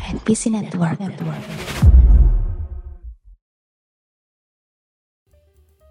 [0.00, 0.96] NPC Network.
[0.96, 1.44] Network.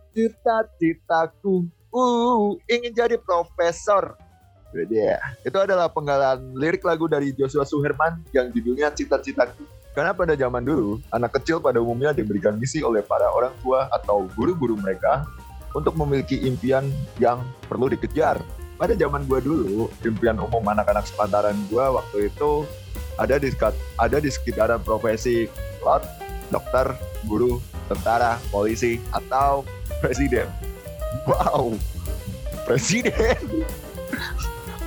[0.10, 4.18] Cita-citaku, uh, ingin jadi profesor.
[4.70, 5.18] Dia.
[5.46, 9.66] Itu adalah penggalan lirik lagu dari Joshua Suherman yang judulnya Cita-citaku.
[9.94, 14.30] Karena pada zaman dulu, anak kecil pada umumnya diberikan misi oleh para orang tua atau
[14.38, 15.26] guru-guru mereka
[15.74, 16.86] untuk memiliki impian
[17.18, 18.42] yang perlu dikejar.
[18.78, 22.64] Pada zaman gua dulu, impian umum anak-anak sepantaran gua waktu itu
[23.20, 23.52] ada di
[24.00, 25.52] ada di sekitaran profesi
[25.84, 26.04] pilot,
[26.50, 26.96] dokter,
[27.28, 27.60] guru,
[27.92, 29.68] tentara, polisi, atau
[30.00, 30.48] presiden.
[31.28, 31.76] Wow,
[32.64, 33.38] presiden.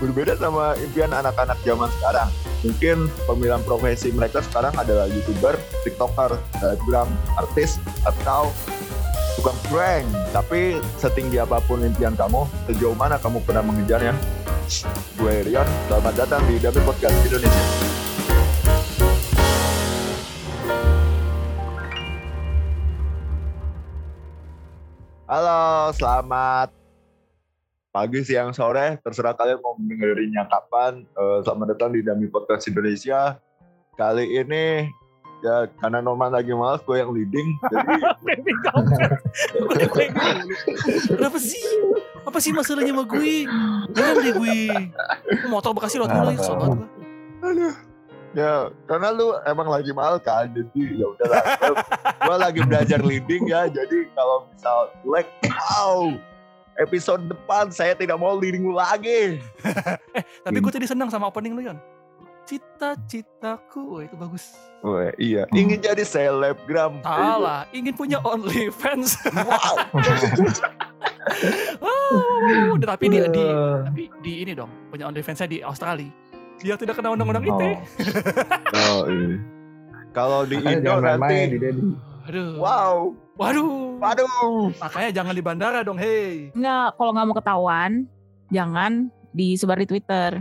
[0.00, 2.30] Berbeda sama impian anak-anak zaman sekarang.
[2.66, 5.54] Mungkin pemilihan profesi mereka sekarang adalah youtuber,
[5.86, 7.06] tiktoker, selebgram,
[7.38, 8.50] artis, atau
[9.38, 10.06] tukang prank.
[10.34, 14.14] Tapi setinggi apa pun impian kamu, sejauh mana kamu pernah mengejarnya?
[15.18, 17.64] Gue Rion, selamat datang di Dami Podcast Indonesia.
[25.32, 26.76] Halo, selamat
[27.88, 29.00] pagi, siang, sore.
[29.00, 31.08] Terserah kalian mau dengerinnya kapan.
[31.08, 33.40] Eh, selamat datang di Dami Podcast Indonesia.
[33.96, 34.92] Kali ini
[35.40, 37.48] ya karena Norman lagi malas, gue yang leading.
[37.64, 37.96] Jadi.
[41.16, 41.64] Kenapa sih?
[42.28, 43.48] Apa sih masalahnya sama gue?
[43.96, 44.58] Jangan deh gue.
[45.48, 46.88] Motor bekasi lo dulu ya, sobat gue.
[47.40, 47.91] Aduh.
[48.32, 51.44] Ya, karena lu emang lagi mal kan, jadi ya udahlah.
[52.16, 56.16] Gue lagi belajar leading ya, jadi kalau misal like, wow,
[56.80, 59.36] episode depan saya tidak mau leading lu lagi.
[60.48, 61.78] Tapi gue tadi senang sama opening lu, Yon.
[62.48, 64.44] Cita-citaku, Wah, itu bagus.
[64.80, 67.04] Wah, iya, ingin jadi selebgram.
[67.04, 69.20] Salah, ingin punya OnlyFans.
[69.28, 69.76] Wow.
[71.84, 73.44] wow, tapi di, di,
[73.86, 76.31] tapi di ini dong, punya OnlyFans-nya di Australia.
[76.62, 77.70] Dia tidak kena undang-undang ITE.
[78.72, 79.36] Oh, ini.
[80.14, 81.82] Kalau di Makanya Indo nanti, main-main di Dedi.
[82.22, 82.54] Aduh.
[82.62, 82.94] wow,
[83.34, 83.98] Waduh.
[83.98, 84.70] waduh.
[84.78, 86.54] Makanya jangan di bandara dong, hei.
[86.54, 87.90] Enggak, kalau nggak mau ketahuan,
[88.54, 90.38] jangan disebar di Twitter.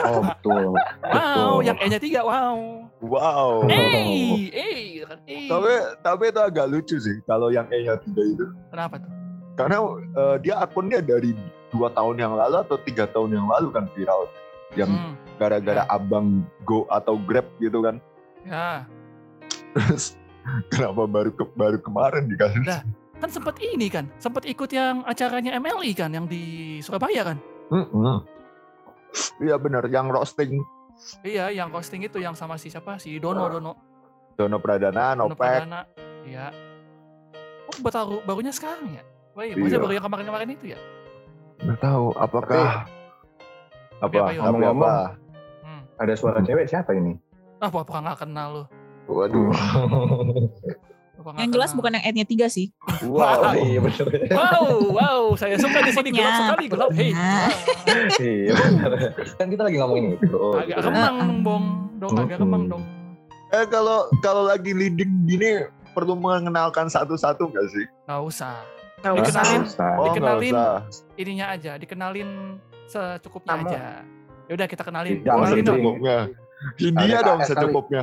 [0.00, 0.72] Oh betul.
[0.72, 1.66] Wow, Betul.
[1.66, 2.56] yang E-nya tiga, wow.
[3.02, 3.66] Wow.
[3.68, 5.50] Eh, kan, eh.
[5.50, 8.46] Tapi tapi itu agak lucu sih kalau yang E-nya tiga itu.
[8.70, 9.10] Kenapa tuh?
[9.58, 9.76] Karena
[10.14, 11.34] eh, dia akunnya dari
[11.74, 14.30] dua tahun yang lalu atau tiga tahun yang lalu kan viral.
[14.78, 17.98] Yang Hmm, gara-gara abang Go atau Grab gitu kan.
[18.42, 18.86] ya.
[19.74, 20.14] Terus
[20.68, 22.62] kenapa baru ke, baru kemarin dikasih?
[22.62, 22.82] Lah.
[23.20, 27.38] Kan sempat ini kan, sempat ikut yang acaranya MLI kan, yang di Surabaya kan.
[29.38, 30.62] Iya benar, yang roasting
[31.20, 32.96] Iya, yang posting itu yang sama si siapa?
[32.96, 33.72] Si Dono, Dono.
[34.36, 35.40] Dono Pradana, Dono Nopek.
[35.40, 35.80] Pradana.
[36.24, 36.52] Iya.
[37.66, 39.02] Oh, baru barunya sekarang ya?
[39.32, 39.84] Wah, iya, maksudnya Iya.
[39.84, 40.78] baru yang kemarin-kemarin itu ya?
[41.60, 42.99] Nggak tahu apakah Tapi
[44.00, 44.18] apa apa, Yul?
[44.18, 44.40] apa apa.
[44.42, 44.96] Ngomong-ngomong.
[45.60, 45.82] Hmm.
[45.96, 47.14] Ada suara cewek siapa ini?
[47.56, 48.64] Ah, pura-pura nggak kenal lu.
[49.06, 49.52] Waduh.
[51.20, 51.78] Nggak Yang jelas kenal.
[51.78, 52.66] bukan yang ad-nya tiga sih.
[53.04, 53.52] Wow.
[53.52, 54.06] iya bener.
[54.32, 56.90] Wow, wow, saya suka di sini gelap sekali, gelap.
[56.96, 57.12] Hei.
[58.16, 58.90] Iya bener.
[59.36, 60.28] Kan kita lagi ngomongin itu.
[60.56, 61.64] agak remang dong,
[62.00, 62.40] dong, agak Mm-mm.
[62.40, 62.82] remang dong.
[63.50, 67.84] Eh kalau kalau lagi leading gini perlu mengenalkan satu-satu nggak sih?
[68.06, 68.56] Nggak usah.
[69.00, 69.60] Nggak Dikenalin.
[69.66, 69.92] usah.
[69.96, 70.54] Oh Dikenalin.
[70.54, 70.72] usah.
[71.16, 72.28] Ininya aja, dikenalin
[72.90, 73.80] secukupnya aja.
[74.50, 75.22] Ya udah kita kenalin.
[75.22, 75.78] Jangan Kenalin dong.
[75.78, 76.16] secukupnya.
[76.76, 78.02] Hindia Ada dong secukupnya.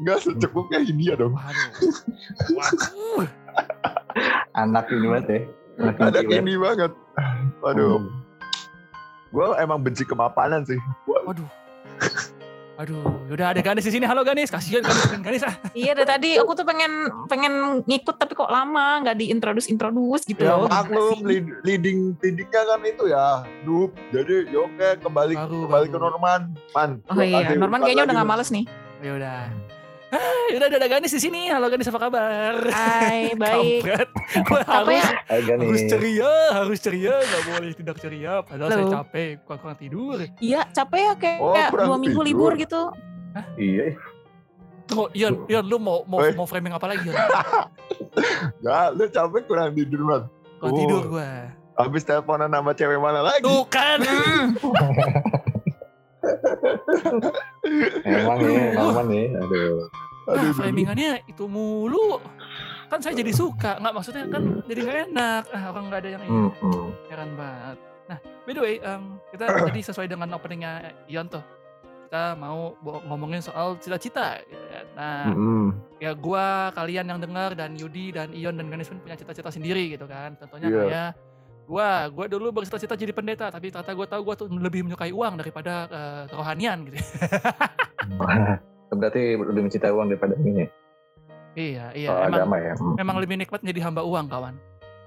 [0.00, 1.32] Enggak secukupnya Hindia dong.
[1.36, 1.70] Waduh.
[2.56, 3.28] Waduh.
[4.64, 5.40] Anak ini banget ya.
[5.78, 6.38] Anak ya.
[6.40, 6.92] ini banget.
[7.60, 8.02] Waduh.
[9.28, 10.80] Gue emang benci kemapanan sih.
[11.04, 11.46] Waduh.
[12.78, 14.06] Aduh, yaudah ada Ganis di sini.
[14.06, 15.50] Halo Ganis, kasihan Ganis kan Ganis ah.
[15.74, 16.92] Iya dari tadi aku tuh pengen
[17.26, 20.70] pengen ngikut tapi kok lama nggak diintroduce introduce gitu Ya loh.
[20.70, 23.90] maklum lead- leading leadingnya kan itu ya noob.
[24.14, 25.90] Jadi ya oke kembali Baru, kembali baru.
[25.90, 26.40] ke Norman.
[26.70, 26.90] Man.
[27.04, 28.64] Oh iya, Norman kayaknya udah nggak males nih.
[29.02, 29.38] Ya udah.
[30.08, 30.16] Ah,
[30.52, 31.52] yaudah ada, Ganis di sini.
[31.52, 32.54] Halo Ganis apa kabar?
[32.68, 33.84] Hai, baik.
[34.64, 35.04] Harus ya?
[35.28, 35.68] Nih.
[35.68, 38.32] harus ceria, harus ceria, nggak boleh tidak ceria.
[38.40, 38.92] Padahal saya Loh.
[38.94, 40.16] capek, kurang, kurang tidur.
[40.38, 42.48] Iya, capek ya kayak, Oh, kayak dua minggu tidur.
[42.48, 42.82] libur gitu.
[43.54, 43.84] Iya.
[44.88, 46.32] Tunggu, Ion, Ion, lu mau mau, Oi.
[46.32, 47.04] mau framing apa lagi?
[47.04, 47.16] Ion?
[48.64, 50.22] Nggak, lu capek kurang tidur man.
[50.58, 50.78] Kurang Oh.
[50.78, 51.30] tidur gua.
[51.76, 53.44] Habis teleponan sama cewek mana lagi?
[53.44, 54.00] Tuh kan.
[54.00, 54.56] Hmm.
[58.02, 59.26] Emang nih, Norman nih.
[59.36, 59.86] Aduh.
[60.28, 62.20] Nah, Aduh, framingannya itu mulu.
[62.88, 65.42] Kan saya jadi suka, nggak maksudnya kan jadi nggak enak.
[65.50, 66.30] Ah, orang nggak ada yang ini.
[66.30, 66.88] Hmm, hmm.
[67.08, 67.76] Heran banget.
[68.08, 70.72] Nah, by the way, em, kita tadi sesuai dengan openingnya
[71.06, 71.44] Ion tuh.
[72.08, 72.72] Kita mau
[73.04, 74.40] ngomongin soal cita-cita.
[74.42, 74.84] gitu kan.
[74.96, 79.12] Nah, Hmm, ya gua, kalian yang dengar dan Yudi dan Ion dan Ganis pun punya
[79.14, 80.32] cita-cita sendiri gitu kan.
[80.34, 80.80] Contohnya Iya.
[80.80, 81.10] kayak
[81.64, 85.36] gua, gua dulu bercita-cita jadi pendeta, tapi ternyata gua tahu gua tuh lebih menyukai uang
[85.36, 86.96] daripada eh, kerohanian gitu.
[88.88, 90.64] Berarti lebih mencintai uang daripada ini.
[91.52, 92.08] Iya, iya.
[92.08, 92.72] Kalau emang agama ya.
[92.78, 92.94] Hmm.
[92.94, 94.54] memang lebih nikmat jadi hamba uang, kawan.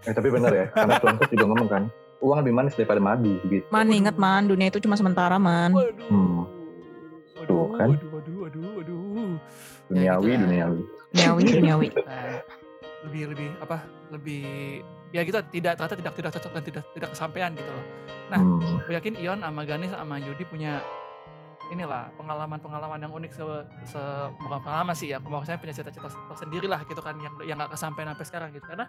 [0.02, 1.84] Eh, tapi benar ya, karena Tuhan Yesus juga ngomong kan,
[2.20, 3.62] uang lebih manis daripada madu gitu.
[3.70, 5.72] Man inget man, dunia itu cuma sementara man.
[5.72, 6.10] Waduh.
[6.10, 6.40] Hmm.
[7.38, 7.88] Waduh, Tuh kan.
[7.94, 9.34] waduh, waduh, waduh, waduh.
[9.88, 10.42] Duniawi, gitu lah.
[10.44, 10.82] duniawi.
[11.14, 11.88] Duniawi, duniawi.
[12.02, 13.78] Nah, lebih lebih apa?
[14.14, 14.42] Lebih
[15.10, 17.86] ya kita tidak ternyata tidak tidak cocok dan tidak tidak kesampaian gitu loh.
[18.30, 18.78] Nah, Hmm.
[18.86, 20.82] Gue yakin Ion sama Ganis sama Yudi punya
[21.72, 23.44] inilah pengalaman-pengalaman yang unik se,
[23.88, 24.02] se
[24.44, 28.12] bukan pengalaman sih ya maksudnya punya cita-cita tersendiri lah gitu kan yang yang gak kesampaian
[28.12, 28.66] sampai sekarang gitu.
[28.68, 28.86] Karena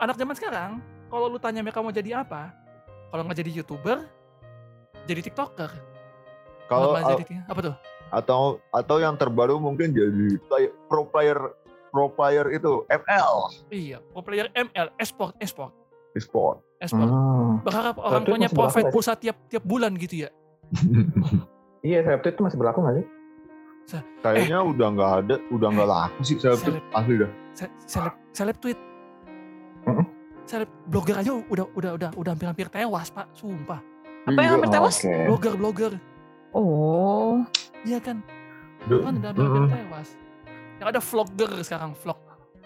[0.00, 0.70] anak zaman sekarang
[1.12, 2.50] kalau lu tanya mereka mau jadi apa
[3.12, 4.08] kalau nggak jadi youtuber
[5.04, 5.70] jadi tiktoker.
[6.64, 7.76] Kalau nggak jadi apa tuh?
[8.14, 11.38] atau atau yang terbaru mungkin jadi play- pro player
[11.90, 13.34] pro player itu ML
[13.74, 15.74] iya pro player ML esport esport.
[16.14, 16.62] E-sport.
[16.78, 17.10] esport.
[17.10, 17.58] Hmm.
[17.66, 20.30] berharap orang Tapi berlaku profit nggak pulsa tiap tiap bulan gitu ya
[21.84, 23.06] Iya, seleb itu masih berlaku nggak sih?
[24.18, 26.84] Kayaknya udah nggak ada, udah nggak laku sih saya tuh Seleb.
[26.90, 27.30] asli dah.
[27.52, 28.80] Se- seleb seleb tweet
[29.84, 30.06] Mm-mm.
[30.42, 33.78] seleb blogger aja udah udah udah udah hampir-hampir tewas pak sumpah
[34.24, 34.74] Apa yang hampir Iya.
[34.74, 34.94] tewas?
[34.98, 35.12] Oke.
[35.22, 35.92] blogger blogger
[36.50, 37.44] Oh,
[37.82, 38.24] iya kan
[38.84, 39.04] Duh.
[39.04, 39.68] kan udah hampir Mm-mm.
[39.68, 40.08] tewas
[40.74, 42.18] yang ada vlogger sekarang vlog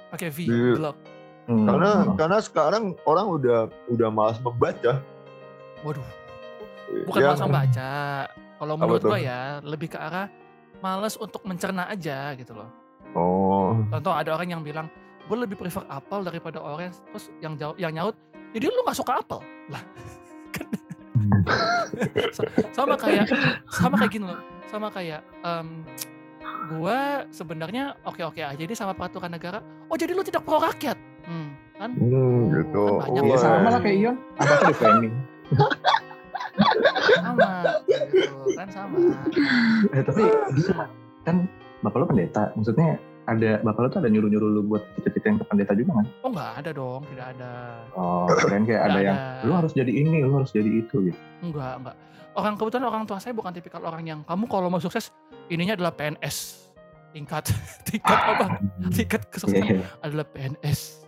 [0.09, 0.73] pakai V Iya.
[0.75, 0.97] vlog
[1.45, 1.65] Hmm.
[1.65, 5.01] Karena karena sekarang orang udah udah malas membaca.
[5.81, 6.05] waduh
[7.05, 7.91] bukan Yang- malas membaca
[8.59, 10.27] kalau menurut gua ya lebih ke arah
[10.79, 12.71] males untuk mencerna aja gitu loh.
[13.13, 14.87] Oh, contoh ada orang yang bilang
[15.25, 17.01] gue lebih prefer apel daripada orange.
[17.09, 18.17] Terus yang jauh yang nyaut
[18.51, 19.41] jadi lu gak suka apel?
[19.69, 19.83] Lah
[20.55, 20.67] kan.
[22.31, 23.27] Sa- sama kayak
[23.69, 24.41] sama kayak gini loh.
[24.67, 25.83] Sama kayak em,
[26.71, 29.59] gua sebenarnya oke oke aja ini sama peraturan negara.
[29.87, 30.97] Oh jadi lu tidak pro rakyat?
[31.25, 31.91] Hmm, kan?
[31.93, 32.85] Hmm, gitu.
[32.99, 33.33] kan banyak Iya.
[33.33, 33.41] Wah.
[33.41, 34.17] sama lah kayak Ion.
[34.37, 35.15] Apa tuh framing?
[37.17, 37.51] sama
[37.87, 38.97] gitu kan sama.
[39.91, 40.23] Eh, tapi
[40.53, 40.73] bisa
[41.23, 41.47] kan
[41.81, 45.47] bapak lo pendeta, maksudnya ada bapak lo tuh ada nyuruh-nyuruh lu buat cita-cita yang ke
[45.47, 46.07] pendeta juga kan?
[46.23, 47.53] oh nggak ada dong tidak ada.
[47.93, 51.19] Oh, keren kayak ada Nggak yang lu harus jadi ini, lu harus jadi itu gitu.
[51.41, 51.97] enggak enggak
[52.35, 55.11] orang kebetulan orang tua saya bukan tipikal orang yang kamu kalau mau sukses
[55.49, 56.67] ininya adalah PNS
[57.11, 57.51] tingkat
[57.89, 58.47] tingkat apa?
[58.97, 59.87] Tingkat kesuksesan Iya.
[60.01, 61.08] adalah PNS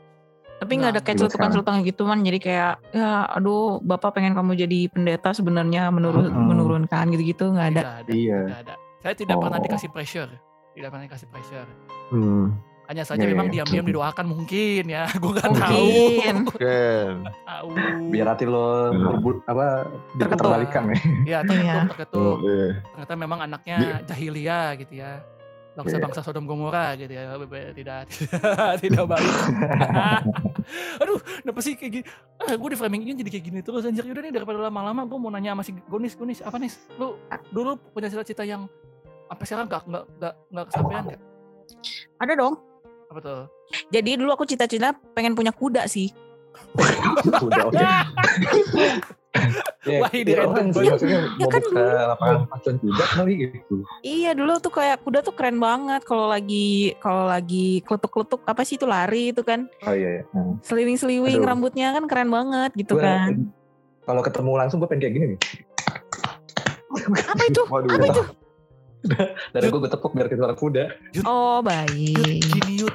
[0.61, 2.21] tapi nggak ada kayak celutukan-celutukan gitu man.
[2.21, 6.47] Jadi kayak, ya aduh bapak pengen kamu jadi pendeta sebenarnya menurun Mm-mm.
[6.47, 7.83] menurunkan gitu-gitu nggak ada.
[7.99, 8.41] ada Iya.
[8.55, 9.65] ada saya tidak pernah Oh.
[9.65, 10.29] dikasih pressure
[10.71, 11.69] tidak pernah dikasih pressure
[12.11, 12.53] Hmm,
[12.87, 13.53] hanya saja Iya, memang iya.
[13.57, 15.89] diam-diam didoakan mungkin ya gue nggak tahu
[16.37, 16.37] Mungkin.
[17.25, 17.69] Tahu
[18.11, 20.29] Biar hati lo berbu- apa Terketuk.
[20.37, 20.99] diterbalikan ya.
[21.25, 21.77] ya terketuk Iya.
[21.89, 22.59] terketuk Oke.
[22.85, 25.25] ternyata memang anaknya jahiliyah gitu ya
[25.79, 27.35] bangsa-bangsa Sodom Gomora gitu ya
[27.75, 29.35] tidak tidak tidak baik
[31.03, 32.05] aduh kenapa sih kayak gini
[32.43, 35.19] ah, gue di framing ini jadi kayak gini terus anjir yaudah nih daripada lama-lama gue
[35.19, 37.19] mau nanya sama si Gonis Gonis apa nih lu
[37.55, 38.67] dulu punya cita-cita yang
[39.31, 41.21] apa sekarang nggak nggak nggak nggak kesampaian nggak
[42.19, 42.55] Ada dong.
[43.11, 43.43] apa tuh
[43.95, 46.11] Jadi dulu aku cita-cita pengen punya kuda sih.
[47.47, 47.87] Udah oke.
[49.81, 50.93] Ya, Wah, ini ya, orang sih, banget.
[50.93, 53.75] maksudnya Ya kan buka lapangan pacuan kuda kali gitu.
[54.03, 56.69] Iya dulu tuh kayak kuda tuh keren banget kalau lagi
[56.99, 60.23] kalau lagi kletuk-kletuk apa sih itu lari itu kan Oh iya iya.
[60.31, 60.61] Hmm.
[60.61, 63.49] seliwing-seliwing rambutnya kan keren banget gitu Gua- kan.
[64.03, 65.41] Kalau ketemu langsung gue pengen kayak gini nih.
[67.25, 67.63] Apa itu?
[67.65, 67.89] Waduh.
[67.89, 68.23] Apa itu?
[69.51, 70.85] Dan gue gue tepuk biar keluar kuda.
[71.23, 72.45] Oh Yud baik.
[72.45, 72.95] gini Yud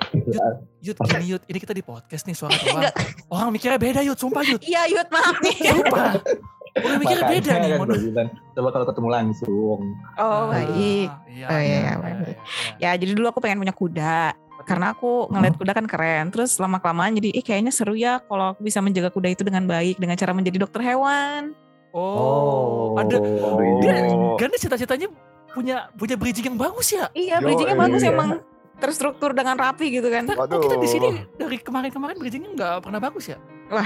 [0.80, 2.86] Yud gini Yud ini kita di podcast nih suara doang
[3.28, 5.58] orang mikirnya beda Yud sumpah Yud Iya Yud maaf nih.
[5.66, 6.14] sumpah
[6.86, 9.80] orang mikirnya beda nih kan bilang, coba kalau ketemu langsung.
[10.16, 11.08] Oh baik.
[11.08, 12.16] Ah, iya, Oh, iya, iya, iya, iya, baik.
[12.16, 12.34] iya,
[12.78, 12.92] iya.
[12.94, 14.20] Ya jadi dulu aku pengen punya kuda.
[14.66, 16.26] Karena aku ngeliat kuda kan keren.
[16.30, 19.64] Terus lama kelamaan jadi, eh kayaknya seru ya kalau aku bisa menjaga kuda itu dengan
[19.64, 21.54] baik dengan cara menjadi dokter hewan.
[21.94, 23.80] Oh, ada Oh.
[23.80, 24.04] dia
[24.36, 25.08] kan cita-citanya
[25.56, 27.08] punya punya bridging yang bagus ya.
[27.16, 28.12] Iya, Yo, bridgingnya bagus iya.
[28.12, 28.30] emang
[28.76, 30.28] terstruktur dengan rapi gitu kan.
[30.28, 30.60] Kita, Waduh.
[30.60, 31.08] oh, kita di sini
[31.40, 33.40] dari kemarin-kemarin bridgingnya nggak pernah bagus ya.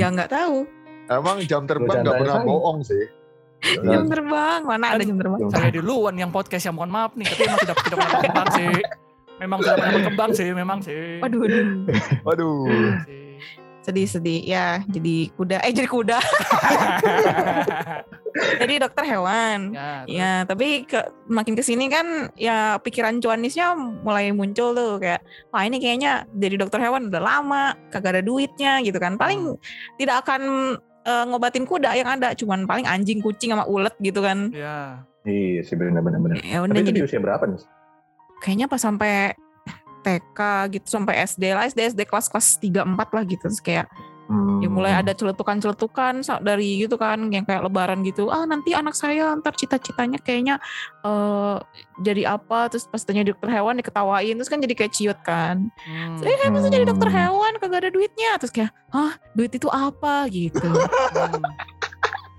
[0.00, 0.70] Ya nggak tahu.
[1.10, 3.10] Emang jam terbang nggak pernah bohong sih.
[3.82, 5.50] Jam terbang mana ada jam terbang?
[5.50, 8.74] Saya duluan yang podcast yang mohon maaf nih, tapi emang tidak tidak pernah berkembang sih.
[9.36, 11.02] Memang tidak pernah berkembang sih, memang sih.
[11.18, 11.64] Waduh, waduh.
[12.22, 12.56] Waduh.
[13.82, 16.18] Sedih-sedih ya jadi kuda eh jadi kuda
[18.66, 20.98] jadi dokter hewan ya, ya tapi ke,
[21.30, 25.22] makin ke sini kan ya pikiran cuanisnya mulai muncul tuh kayak
[25.54, 29.54] wah ini kayaknya jadi dokter hewan udah lama kagak ada duitnya gitu kan paling
[29.96, 30.74] tidak akan
[31.06, 35.06] eh, ngobatin kuda yang ada cuman paling anjing kucing sama ulet gitu kan ya.
[35.26, 36.36] Iya sih benar-benar benar.
[36.38, 37.58] ya Tapi itu jadi di usia berapa nih?
[38.38, 39.34] kayaknya pas sampai
[40.06, 40.38] TK
[40.78, 43.90] gitu sampai SD lah SD SD kelas kelas 3 4 lah gitu terus kayak
[44.26, 44.58] Hmm.
[44.58, 48.26] Ya mulai ada celetukan-celetukan dari gitu kan yang kayak lebaran gitu.
[48.26, 50.58] Ah nanti anak saya ntar cita-citanya kayaknya
[51.06, 51.56] eh
[52.02, 55.70] jadi apa terus pas tanya dokter hewan diketawain terus kan jadi kayak ciut kan.
[55.86, 56.18] Hmm.
[56.18, 57.18] Saya kan masa jadi dokter Hmm.
[57.22, 60.66] hewan kagak ada duitnya terus kayak hah duit itu apa gitu.
[61.16, 61.42] Hmm.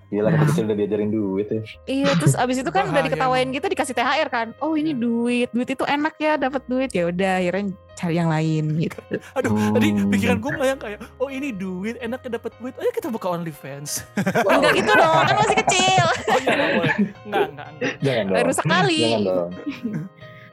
[0.08, 1.62] Gila kita kecil udah diajarin duit ya.
[1.86, 4.48] iya terus abis itu kan udah diketawain gitu dikasih THR kan.
[4.58, 8.66] Oh ini duit duit itu enak ya dapat duit ya udah akhirnya cari yang lain
[8.80, 9.00] gitu.
[9.34, 9.74] Aduh, Hmm.
[9.74, 14.06] tadi pikiran gue melayang kayak, oh ini duit, enaknya dapat duit, ayo kita buka OnlyFans.
[14.48, 16.06] Enggak gitu dong kan masih kecil.
[16.06, 16.96] Oh iya, boleh.
[17.26, 17.92] Enggak, enggak, enggak.
[18.00, 18.46] Jangan dong.
[18.46, 19.00] Rusak kali.
[19.02, 19.50] Jangan dong.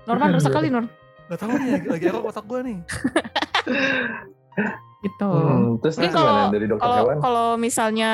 [0.05, 0.85] Norman rusak kali Nur.
[1.25, 2.79] Gak tau nih, lagi, error otak gue nih.
[5.01, 5.29] Gitu.
[5.29, 7.17] Hmm, terus Mungkin kalau- dari dokter kalau hewan?
[7.21, 8.13] kalau misalnya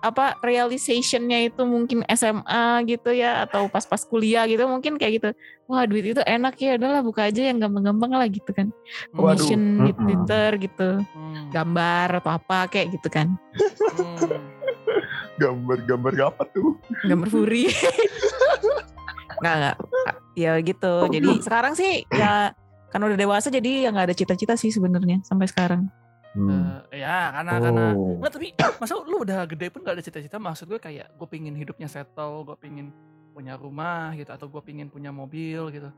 [0.00, 5.28] apa realizationnya itu mungkin SMA gitu ya atau pas-pas kuliah gitu mungkin kayak gitu
[5.64, 8.72] wah duit itu enak ya udahlah buka aja yang gampang-gampang lah gitu kan
[9.12, 9.36] Waduh.
[9.36, 9.92] mission di.
[9.92, 11.52] Twitter gitu Hmm.
[11.52, 13.36] gambar atau apa kayak gitu kan
[13.96, 14.18] Hmm.
[15.36, 16.76] Gambar-gambar apa tuh?
[17.02, 17.68] gambar furi
[19.40, 19.76] nggak nggak
[20.36, 22.52] ya gitu jadi sekarang sih ya
[22.90, 25.88] kan udah dewasa jadi ya nggak ada cita-cita sih sebenarnya sampai sekarang
[26.30, 26.86] Hmm.
[26.94, 28.14] Eh, ya, karena, karena Oh.
[28.22, 28.48] Nggak, tapi
[28.80, 32.46] masa lu udah gede pun gak ada cita-cita maksud gue kayak gue pingin hidupnya settle
[32.46, 32.94] gue pingin
[33.34, 35.90] punya rumah gitu atau gue pingin punya mobil gitu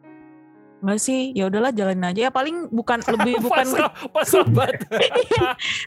[0.83, 4.83] nggak sih ya udahlah jalanin aja ya paling bukan lebih bukan pasrah pasrah banget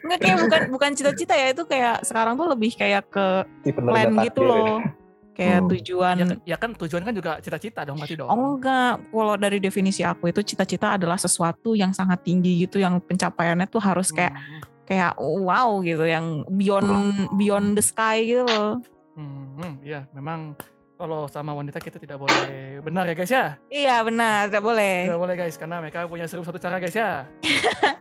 [0.08, 4.14] Nggak kayak bukan bukan cita-cita ya itu kayak sekarang tuh lebih kayak ke Tipe plan
[4.24, 4.50] gitu ya.
[4.50, 4.80] loh.
[5.36, 5.70] Kayak Hmm.
[5.70, 6.16] tujuan.
[6.16, 8.32] ya, kan- ya kan tujuan kan juga cita-cita dong berarti dong.
[8.32, 12.98] Oh enggak, kalau dari definisi aku itu cita-cita adalah sesuatu yang sangat tinggi gitu yang
[12.98, 16.88] pencapaiannya tuh harus kayak Hmm, kayak wow gitu yang beyond
[17.36, 18.80] beyond the sky gitu loh.
[19.14, 20.08] hmm, hmm, iya.
[20.12, 20.56] Memang
[20.96, 22.80] kalau sama wanita kita tidak boleh.
[22.80, 23.46] Benar ya guys ya?
[23.68, 24.96] Iya benar, tidak boleh.
[25.06, 27.28] tidak boleh guys karena mereka punya seribu satu cara guys ya?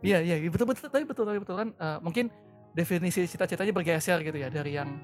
[0.00, 2.28] Iya iya iya, betul betul tapi betul tapi betul kan eh, mungkin
[2.72, 5.00] definisi cita-citanya bergeser gitu ya dari yang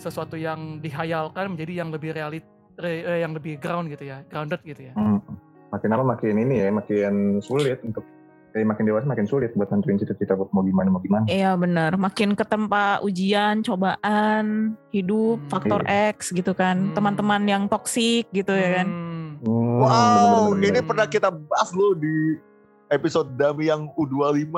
[0.00, 2.42] sesuatu yang dihayalkan menjadi yang lebih realit
[2.74, 5.20] re- eh, yang lebih ground gitu ya grounded gitu ya Hmm.
[5.70, 8.02] Makin lama makin ini ya, makin sulit untuk
[8.50, 11.22] eh, makin dewasa makin sulit buat nentuin cita-cita mau gimana mau gimana.
[11.24, 15.46] Iya benar, makin ketempa ujian, cobaan, hidup, Hmm.
[15.46, 16.94] faktor X gitu kan, Hmm.
[16.98, 18.88] teman-teman yang toksik gitu ya kan.
[18.90, 19.30] Hmm.
[19.40, 19.94] Hmm, Wow,
[20.50, 20.66] bener-bener.
[20.66, 22.34] ini pernah kita bahas loh di
[22.88, 24.50] episode Dami yang U25.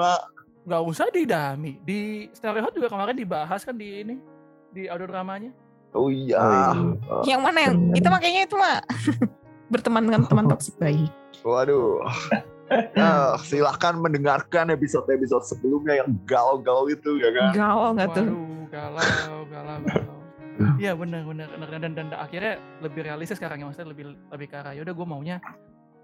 [0.62, 4.14] nggak usah di dami di stereo Hot juga kemarin dibahas kan di ini
[4.72, 5.52] di audio dramanya
[5.92, 6.72] Oh iya.
[7.04, 8.80] Oh, Yang mana yang itu makanya itu mah
[9.72, 11.12] berteman dengan teman toksik baik.
[11.44, 12.00] Waduh.
[12.96, 17.52] Nah, silahkan mendengarkan episode-episode sebelumnya yang galau-galau itu ya kan.
[17.52, 18.24] Gaul nggak tuh?
[18.24, 19.08] Waduh, galau,
[19.52, 20.16] galau, galau.
[20.80, 21.68] Iya benar, benar, benar.
[21.68, 24.72] Dan, dan, dan akhirnya lebih realistis sekarang ya, maksudnya lebih lebih ke arah.
[24.72, 25.36] Yaudah, gue maunya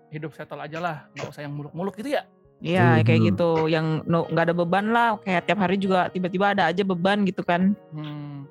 [0.09, 2.29] hidup settle aja lah, nggak usah yang muluk-muluk gitu ya.
[2.59, 3.29] Iya kayak Mhm.
[3.33, 7.25] gitu, yang no- nggak ada beban lah, kayak tiap hari juga tiba-tiba ada aja beban
[7.25, 7.73] gitu kan.
[7.95, 8.45] Hmm,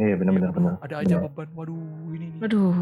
[0.00, 0.74] Iya benar-benar benar.
[0.80, 1.28] ada aja Benar.
[1.28, 1.48] beban.
[1.52, 2.40] Waduh, ini nih.
[2.40, 2.72] Aduh,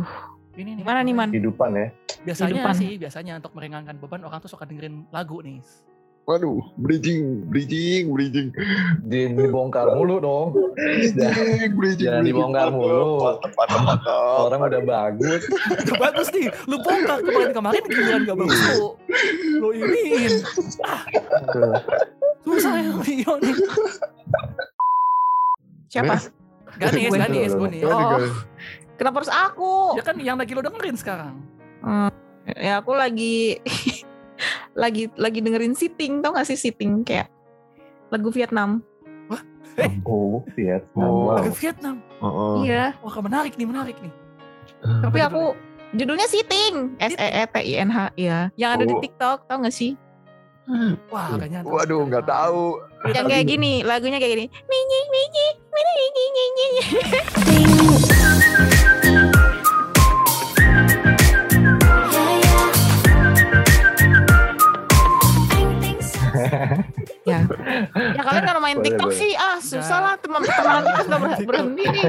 [0.55, 0.83] Ini nih.
[0.83, 1.29] gimana nih man?
[1.29, 1.87] Kehidupan ya.
[2.21, 2.75] Biasanya Kehidupan.
[2.75, 5.59] sih, biasanya untuk meringankan beban orang tuh suka dengerin lagu nih.
[6.25, 8.53] Waduh, bridging, bridging, bridging.
[9.03, 10.47] Di, dibongkar mulu dong.
[10.77, 12.27] Bridging, bridging, jangan bridging.
[12.29, 13.25] dibongkar mulu.
[13.25, 14.39] Mantap, mantap, mantap.
[14.45, 15.43] Orang udah bagus.
[15.89, 18.87] Udah bagus nih, lu bongkar kemarin-kemarin giliran gak bagus lu.
[19.57, 20.33] Lu iniin.
[21.49, 21.75] Tuh.
[22.45, 23.55] Susah ya Rio nih.
[25.89, 26.15] Siapa?
[26.79, 27.11] Ganis.
[27.11, 27.81] Ganis, gue nih.
[27.83, 28.11] Gani, Oh.
[28.17, 28.29] gani.
[28.95, 29.73] Kenapa harus aku?
[29.95, 31.35] Ya kan yang lagi lo dengerin sekarang.
[31.79, 32.11] Hmm,
[32.49, 33.63] ya aku lagi
[34.83, 37.31] lagi lagi dengerin sitting, tau gak sih sitting kayak
[38.09, 38.83] lagu Vietnam.
[40.03, 41.07] Oh, Vietnam.
[41.07, 41.31] Oh.
[41.31, 41.39] Wow.
[41.39, 41.97] Lagu Vietnam.
[42.19, 42.99] Oh, Iya.
[42.99, 44.11] Wah menarik nih, menarik nih.
[44.83, 45.55] Tapi aku
[45.93, 48.51] judulnya sitting, S E E T I N H ya.
[48.59, 49.01] Yang ada di Oh.
[49.01, 49.95] TikTok, tau gak sih?
[51.09, 51.73] Wah, gak nyantol.
[51.73, 52.65] Waduh, nggak tahu.
[53.09, 54.47] Yang kayak gini, lagunya kayak gini.
[54.69, 56.85] Minyi, minyi, minyi, minyi, minyi.
[67.27, 67.39] ya.
[68.15, 69.21] Ya kalian kalau main TikTok boleh.
[69.21, 72.05] sih ah susah lah teman-teman kita nggak ber- berhenti nih.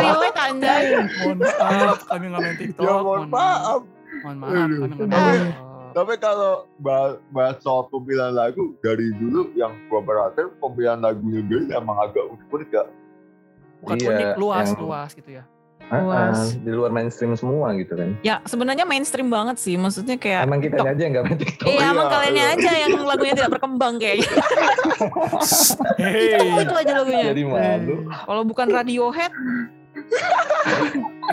[0.00, 0.82] Relate anjay.
[1.22, 2.84] Mohon maaf, kami nggak main TikTok.
[2.84, 3.80] Ya mohon maaf.
[4.22, 5.44] Mohon maaf, kami nggak main Aduh.
[5.44, 5.73] TikTok.
[5.94, 11.78] Tapi kalau bahas, bahas soal pemilihan lagu dari dulu yang gua perhatiin pemilihan lagunya dia
[11.78, 12.84] emang agak unik-unik ya.
[13.78, 15.44] Bukan Iya, unik, luas, yang- luas gitu ya.
[15.84, 16.56] Luas.
[16.56, 18.16] di luar mainstream semua gitu kan.
[18.24, 21.66] Ya sebenarnya mainstream banget sih, maksudnya kayak Emang kita aja yang gak main TikTok.
[21.68, 22.54] Iya, emang iya, kaliannya iya.
[22.56, 24.30] aja yang lagunya tidak berkembang kayaknya.
[26.00, 26.64] Hey.
[26.64, 27.24] itu aja lagunya.
[27.30, 27.94] Jadi malu.
[28.08, 29.32] Kalau bukan Radiohead,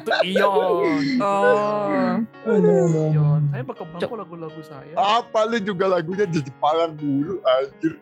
[0.02, 1.04] itu Ion.
[1.22, 2.20] Oh.
[2.48, 3.42] Ion.
[3.52, 4.94] Saya berkembang kok lagu-lagu saya.
[4.96, 7.94] Apa lu juga lagunya di Jepangan dulu anjir.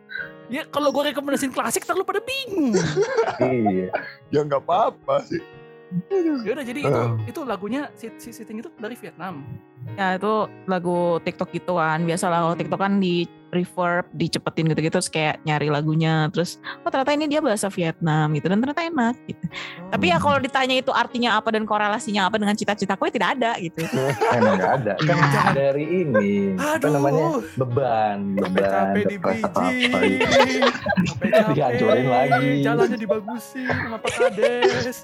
[0.49, 2.73] Ya kalau gue rekomendasiin klasik, ntar lu pada bingung.
[3.41, 3.89] Iya.
[4.33, 5.41] Ya nggak apa-apa sih.
[6.45, 7.17] Ya udah jadi itu Ah.
[7.25, 9.41] itu lagunya si, si Sitting itu dari Vietnam.
[9.97, 12.05] Ya itu lagu TikTok gitu kan.
[12.05, 16.29] Biasalah kalau TikTok kan di reverb, dicepetin gitu-gitu terus kayak nyari lagunya.
[16.33, 19.45] Terus oh ternyata ini dia bahasa Vietnam gitu dan ternyata enak gitu.
[19.89, 23.51] Tapi ya kalau ditanya itu artinya apa dan korelasinya apa dengan cita-citaku ya tidak ada
[23.61, 23.81] gitu.
[24.37, 24.93] Emang nggak ada.
[25.03, 25.17] Kan
[25.53, 26.55] dari ini.
[26.57, 26.91] Apa Aduh.
[26.95, 27.25] namanya?
[27.57, 28.17] Beban.
[28.37, 28.95] Beban.
[28.95, 29.17] Capek-capek di.
[31.09, 31.53] Capek-capek.
[31.53, 32.49] Dihancurin lagi.
[32.63, 34.97] Jalannya dibagusin sama Pak Kades.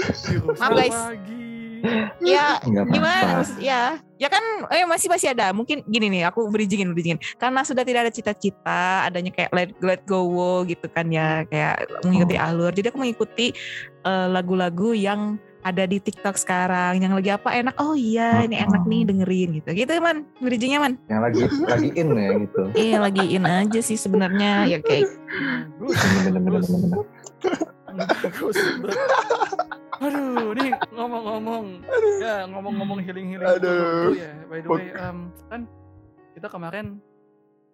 [0.60, 0.94] Maaf, guys.
[0.94, 1.39] lagi.
[2.34, 3.42] ya Nggak gimana?
[3.60, 3.82] ya
[4.20, 5.50] ya kan eh masih masih ada.
[5.56, 7.20] Mungkin gini nih aku bridgingin bridgingin.
[7.40, 11.88] Karena sudah tidak ada cita-cita adanya kayak let let go wo gitu kan ya kayak
[12.04, 12.72] mengikuti alur.
[12.72, 13.46] Jadi aku mengikuti
[14.04, 17.00] eh, lagu-lagu yang ada di TikTok sekarang.
[17.00, 17.74] Yang lagi apa enak.
[17.80, 19.70] Oh iya ini enak nih dengerin gitu.
[19.72, 20.24] Gitu man.
[20.40, 20.94] Bridgingnya man.
[21.08, 21.40] Yang lagi
[21.72, 22.62] lagi in ya gitu.
[22.76, 24.68] iya lagi in aja sih sebenarnya.
[24.68, 25.08] Ya kayak.
[30.00, 31.64] Aduh, nih ngomong-ngomong,
[32.18, 34.08] ya ngomong-ngomong healing-healing Aduh.
[34.08, 34.32] dulu ya.
[34.48, 35.60] By the way, em, kan
[36.32, 36.96] kita kemarin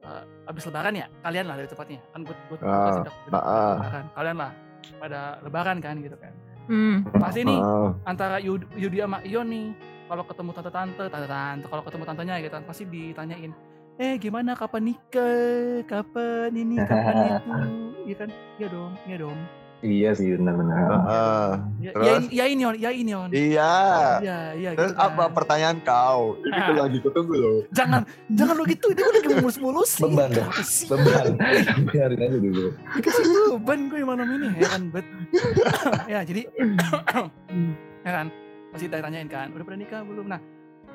[0.02, 2.00] eh, abis lebaran ya, kalian lah dari tepatnya.
[2.11, 3.75] Kan buat buat buat sedek- sedek ah, ah.
[3.78, 4.04] lebaran.
[4.12, 4.50] Kalian lah
[4.96, 6.32] pada lebaran kan gitu kan.
[6.66, 9.66] hmm, Pasti nih Ah, antara Yud- Yudi sama Ion nih,
[10.06, 13.50] kalau ketemu tante-tante, tante-tante, kalau ketemu tantenya gitu kan pasti ditanyain,
[13.96, 17.50] eh gimana kapan nikah, kapan ini, kapan itu,
[18.06, 18.28] iya kan?
[18.58, 19.38] Iya dong, iya dong.
[19.85, 20.88] Iya sih benar-benar.
[21.04, 21.52] ah.
[21.76, 23.28] Ya, ya, ini, ya ini on, ya ini on.
[23.28, 23.76] Iya.
[24.25, 24.71] Iya, iya.
[24.73, 25.37] Terus gitu apa kan.
[25.37, 26.40] pertanyaan kau?
[26.40, 27.59] Ini tuh lagi kutunggu loh.
[27.76, 28.00] Jangan,
[28.33, 28.87] jangan lo gitu.
[28.97, 29.90] Dia udah mulus-mulus.
[30.00, 30.49] Beban dah.
[30.88, 31.26] Beban.
[31.92, 32.64] Biarin aja dulu.
[32.73, 33.25] Dikasih
[33.61, 34.49] beban gue yang malam ini.
[34.64, 35.06] Ya kan, bet.
[36.09, 36.42] ya, jadi.
[38.00, 38.26] ya kan.
[38.73, 39.52] Pasti ditanyain kan.
[39.52, 40.26] Udah pernah nikah belum?
[40.33, 40.40] Nah,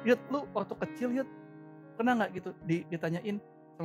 [0.01, 1.29] Yud, lu waktu kecil, Yud.
[2.01, 3.37] Pernah nggak gitu di, ditanyain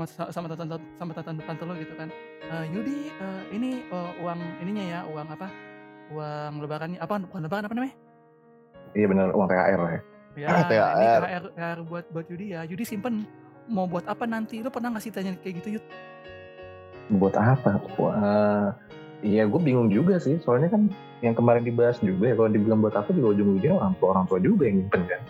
[0.04, 2.08] sama sama tante sama tante tante lo gitu kan
[2.44, 5.48] "Eh, Yudi eh, ini eh, uang ininya ya uang apa
[6.12, 7.96] uang lebarannya apa bukan lebaran apa namanya
[8.96, 10.00] Iya benar uang THR ya.
[10.36, 11.20] Ya, Ah, ini THR.
[11.20, 12.64] THR, THR buat buat Yudi ya.
[12.64, 13.28] Yudi simpen
[13.68, 14.64] mau buat apa nanti?
[14.64, 15.84] Lu pernah nggak sih tanya kayak gitu Yud?
[17.20, 17.76] Buat apa?
[18.00, 18.72] Wah,
[19.20, 20.40] iya gue bingung juga sih.
[20.40, 20.88] Soalnya kan
[21.20, 22.34] yang kemarin dibahas juga ya.
[22.36, 25.20] Kalau dibilang buat apa juga ujung-ujungnya orang tua orang tua juga yang nyimpen kan.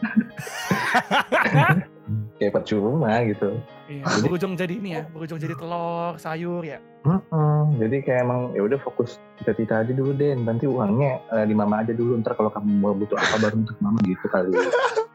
[2.39, 3.59] Kayak percuma gitu.
[3.91, 6.79] Iya, berujung jadi ini ya, berujung jadi telur, sayur ya.
[7.07, 7.79] Mm-mm.
[7.79, 10.35] Jadi kayak emang ya udah fokus cita-cita aja dulu deh.
[10.35, 12.19] Nanti uangnya eh, di mama aja dulu.
[12.19, 14.51] Ntar kalau kamu mau butuh apa baru untuk mama gitu kali.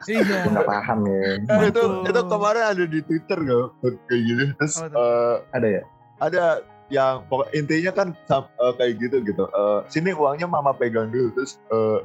[0.09, 0.49] Iya.
[0.49, 1.21] Gue nggak paham ya.
[1.45, 3.69] Eh, itu itu kemarin ada di Twitter gak
[4.09, 4.43] kayak gitu.
[4.57, 5.83] Terus eh, Ada ya?
[6.21, 6.43] ada
[6.89, 9.45] yang pokok intinya kan eh, kayak gitu gitu.
[9.45, 11.99] Eh, sini uangnya mama pegang dulu terus eh,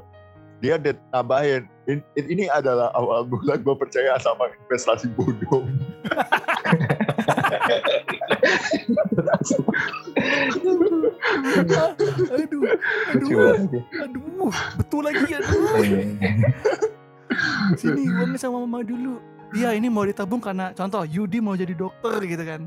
[0.61, 5.67] dia det nambahin "In- in- ini adalah awal bulan gue percaya sama investasi bodong.
[12.37, 12.63] aduh,
[13.13, 13.83] aduh, banget.
[14.03, 15.63] aduh, betul lagi aduh.
[15.83, 16.01] Iya.
[17.77, 19.21] Sini uangnya sama mama dulu.
[19.55, 22.63] Iya ini mau ditabung karena contoh Yudi mau jadi dokter gitu kan.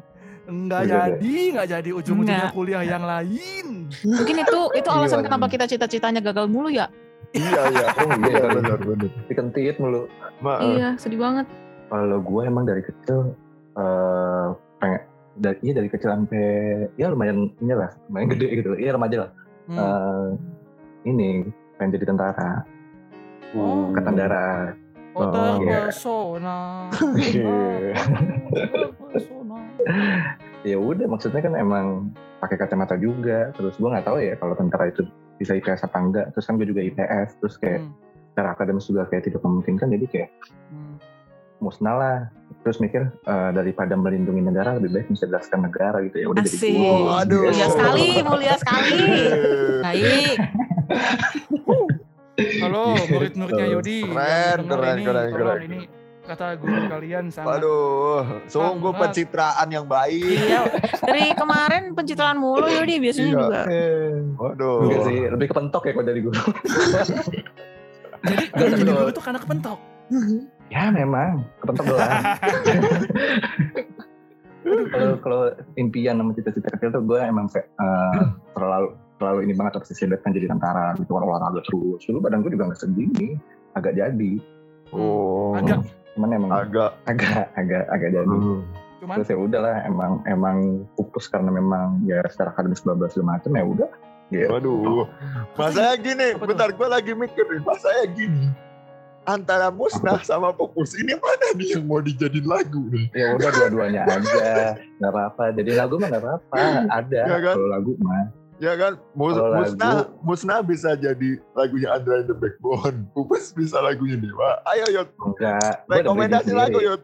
[0.49, 0.97] Enggak Iya, iya.
[1.13, 3.65] jadi, enggak jadi ujung-ujungnya kuliah yang lain.
[4.05, 6.89] mungkin itu itu alasan kenapa kita cita-citanya gagal mulu ya
[7.31, 7.87] iya iya.
[7.99, 8.47] Oh, iya, Iya iya.
[8.51, 9.09] benar benar.
[9.25, 10.05] Dikentit mulu.
[10.39, 11.45] Ma- eh, iya sedih banget
[11.87, 13.33] Kalau gue emang dari kecil
[13.73, 15.01] eh pengen
[15.35, 16.45] dari iya dari kecil sampai
[16.95, 19.31] ya lumayan ini lah lumayan gede gitu iya remaja lah
[19.65, 19.77] Hmm.
[19.77, 20.27] Eh,
[21.05, 22.65] ini pengen jadi tentara
[23.51, 23.87] Oh.
[23.87, 24.73] angkatan darat
[25.11, 25.85] Oh, Oh, iya.
[25.85, 26.89] terpesona.
[27.15, 27.93] Iya.
[30.61, 34.87] Ya udah maksudnya kan emang pakai kacamata juga terus gue nggak tahu ya kalau tentara
[34.87, 35.07] itu
[35.39, 37.95] bisa IPS apa enggak terus kan gue juga IPS terus kayak Hmm,
[38.29, 40.29] secara akademis juga kayak tidak memungkinkan jadi kayak
[40.69, 40.95] hmm.
[41.59, 42.17] musnah lah
[42.61, 46.71] terus mikir eh, daripada melindungi negara lebih baik mencerdaskan negara gitu ya udah jadi Asik.
[46.71, 47.03] guru.
[47.09, 47.41] Waduh.
[47.47, 48.99] mulia sekali mulia sekali
[49.87, 50.37] baik
[52.39, 53.99] Halo, murid-muridnya Yodi.
[54.07, 55.59] Keren, keren, ini, keren, keren.
[55.61, 55.79] Ini
[56.23, 57.59] kata guru kalian sangat.
[57.59, 60.23] Waduh, sungguh pencitraan yang baik.
[60.23, 60.61] iya
[61.01, 63.35] dari kemarin pencitraan mulu dia biasanya Iya.
[63.35, 64.87] juga Eh, Waduh.
[64.87, 66.39] Enggak sih, lebih kepentok ya kalau dari guru.
[68.19, 69.79] Jadi Nggak, jadi guru tuh karena kepentok.
[70.67, 72.23] ya memang, kepentok doang.
[74.91, 75.41] Kalau kalau
[75.79, 80.19] impian sama cita-cita kecil tuh gue emang kayak eh, terlalu terlalu ini banget obsesi banget
[80.19, 82.03] kan jadi tentara gitu kan olahraga terus.
[82.03, 83.39] Dulu badan gue juga nggak segini,
[83.79, 84.31] agak jadi.
[84.91, 85.55] Oh.
[85.55, 85.79] Agak.
[86.19, 86.91] Cuman emang Agak.
[87.07, 88.35] agak agak agak jadi.
[88.35, 88.61] Hmm.
[88.99, 90.57] Cuman Terus ya udahlah emang emang
[90.99, 93.89] pupus karena memang ya secara akademis bla bla segala macam ya udah
[94.29, 94.45] Gitu.
[94.47, 95.09] Waduh.
[95.53, 97.61] Masanya gini, Apa bentar gue lagi mikir nih.
[97.61, 98.45] Masanya gini.
[99.23, 103.09] Antara musnah sama pupus ini mana nih yang mau dijadiin lagu nih?
[103.11, 105.43] Ya udah dua-duanya aja, nggak apa-apa.
[105.53, 106.57] Jadi lagu mah nggak apa-apa,
[106.89, 107.19] ada.
[107.27, 107.53] Ya kan?
[107.53, 108.25] Kalau lagu mah.
[108.59, 113.07] Ya kan, Mus- Kalau lagu- musnah, musnah bisa jadi lagunya Andra and the Backbone.
[113.13, 114.59] Pupus bisa lagunya Dewa.
[114.65, 115.87] Ayo Yot, Enggak.
[115.87, 116.77] rekomendasi lagu.
[116.77, 117.01] Yot.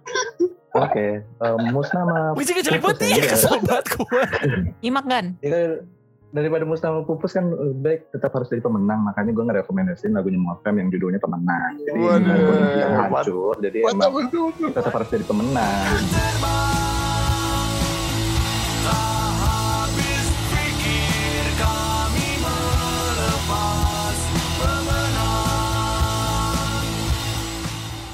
[0.75, 3.25] Oke, eh, Musnah sama Musiknya jelek banget nih, Iya.
[3.31, 4.21] kesel banget gue.
[4.81, 5.25] Nyimak kan?
[6.35, 9.07] Daripada Musnah sama Pupus kan lebih baik tetap harus jadi pemenang.
[9.07, 11.79] Makanya gue ngerekomendasiin lagunya Morfem yang judulnya pemenang.
[11.79, 12.27] Jadi Waduh.
[12.27, 14.69] walaupun yang hancur, jadi emang betul, betul.
[14.75, 15.95] tetap harus jadi pemenang.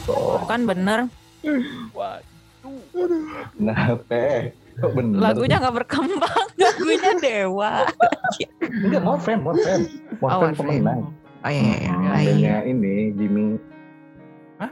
[0.05, 1.09] Oh, Kan bener.
[1.97, 2.29] Waduh.
[3.57, 4.53] kenapa?
[4.81, 5.17] Kok bener?
[5.21, 6.45] Lagunya nggak berkembang.
[6.65, 7.73] Lagunya Dewa.
[8.61, 9.81] Enggak, Morfem, Morfem.
[10.17, 10.55] Morfem Morfem.
[10.57, 11.01] pemenang.
[11.41, 12.21] Oh iya, iya, Hmm, iya.
[12.21, 13.45] Bandnya ini, Jimmy.
[14.57, 14.71] Hah?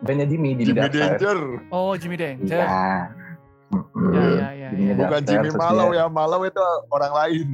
[0.00, 0.88] Bandnya Jimmy, Jimmy, Jimmy.
[0.88, 1.38] Danger.
[1.68, 2.60] Oh Jimmy Danger.
[2.60, 3.12] Iya.
[3.68, 4.12] Mm-mm.
[4.12, 4.68] Ya ya ya.
[4.70, 4.94] Jimmy ya.
[4.96, 7.48] Bukan Jimmy Malau ya, Malau itu orang lain.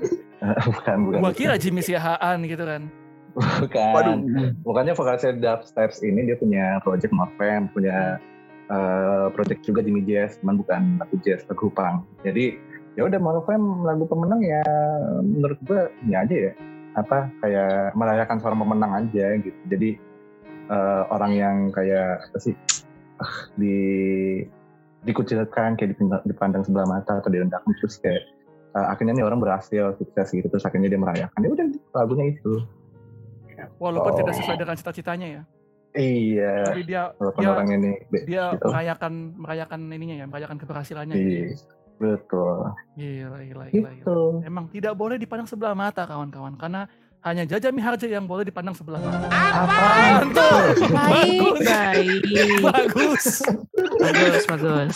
[0.68, 1.18] bukan, bukan.
[1.22, 2.82] Gua kira Jimmy Siahaan gitu kan.
[3.34, 3.92] Bukan.
[3.94, 4.16] Waduh.
[4.62, 8.22] Makanya vokalisnya Dubsteps ini dia punya project Morfem, punya
[8.70, 12.04] eh, project juga Jimmy Jazz, cuman bukan lagu jazz, lagu punk.
[12.24, 12.56] Jadi
[12.94, 14.62] ya udah Morfem lagu pemenang ya
[15.18, 16.52] menurut gua ini aja ya
[16.94, 19.60] apa kayak merayakan seorang pemenang aja gitu.
[19.66, 19.90] Jadi
[20.70, 22.54] eh, orang yang kayak apa sih
[23.18, 23.78] ah, di
[25.04, 28.24] dikucilkan kayak dipandang, sebelah mata atau direndahkan terus kayak
[28.72, 32.64] eh, akhirnya nih orang berhasil sukses gitu terus akhirnya dia merayakan ya udah lagunya itu
[33.78, 34.16] Walaupun Oh.
[34.18, 35.42] tidak sesuai dengan cita-citanya ya.
[35.94, 37.92] Iya Tapi dia dia- orang ini
[38.24, 38.66] dia gitu.
[38.66, 41.14] merayakan merayakan ininya ya, merayakan keberhasilannya.
[41.14, 41.24] gitu.
[41.24, 41.46] Iya,
[41.94, 42.58] betul
[42.94, 43.90] Gila, gila, gila, gila.
[43.94, 48.74] gitu Emang tidak boleh dipandang sebelah mata kawan-kawan karena hanya Jaja Miharja yang boleh dipandang
[48.74, 49.28] sebelah mata.
[49.30, 49.78] apa
[50.28, 51.64] Tuh, Baik, bagus.
[51.64, 52.20] baik.
[52.60, 53.26] Bagus.
[53.96, 54.94] Bagus, bagus.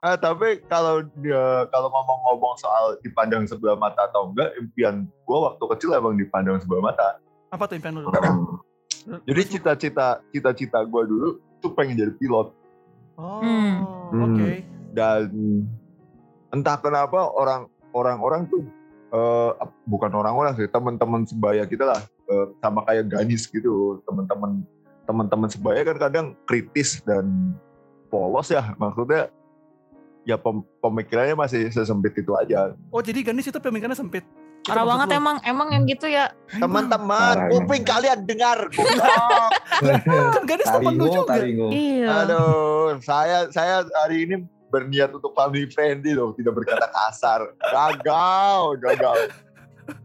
[0.00, 5.64] Ah, tapi kalau dia kalau ngomong-ngomong soal dipandang sebelah mata atau enggak, impian gua waktu
[5.76, 7.20] kecil emang dipandang sebelah mata.
[7.50, 8.08] Apa tuh impian lu?
[9.02, 12.52] Jadi cita-cita cita-cita gua dulu tuh pengen jadi pilot
[13.14, 13.76] Oh, Hmm.
[14.26, 14.48] oke.
[14.90, 15.28] dan
[16.50, 18.64] entah kenapa orang orang-orang tuh
[19.08, 19.50] eh,
[19.84, 24.64] bukan orang-orang sih teman-teman sebaya kita lah eh, sama kayak Ganis gitu teman-teman
[25.04, 27.54] teman-teman sebaya kan kadang kritis dan
[28.06, 29.28] polos ya maksudnya
[30.22, 34.24] ya pem- pemikirannya masih sesempit itu aja Oh, jadi Ganis itu pemikirannya sempit.
[34.68, 35.18] Parah banget lu?
[35.24, 36.30] emang emang yang gitu ya.
[36.52, 38.68] teman-teman kuping kalian dengar.
[40.36, 41.40] Kan Ganis temen lu juga.
[41.40, 42.08] taringo Iya.
[42.26, 49.18] aduh saya saya hari ini berniat untuk family friendly loh tidak berkata kasar gagal gagal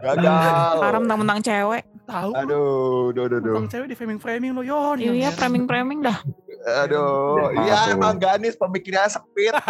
[0.01, 1.83] gagal Parah mentang-mentang cewek.
[2.05, 2.37] Tahu.
[2.37, 3.55] aduh duh, duh, duh.
[3.57, 5.01] Bang cewek di framing-framing lo, Yon.
[5.01, 6.21] Iya, framing-framing dah.
[6.65, 9.53] Aduh Ya, iya maaf, emang Ganis pemikirannya sempit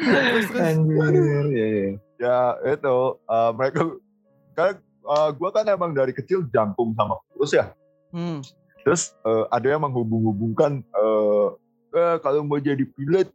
[0.00, 0.48] terus.
[0.56, 1.90] anjir ya, ya.
[2.16, 2.38] ya
[2.72, 3.80] itu eh, mereka
[4.56, 7.72] kan eh, gua kan emang dari kecil jangkung sama kurus ya
[8.10, 8.42] Hmm.
[8.82, 11.46] Terus eh, ada yang menghubung-hubungkan eh,
[11.94, 13.30] eh, kalau mau jadi pilot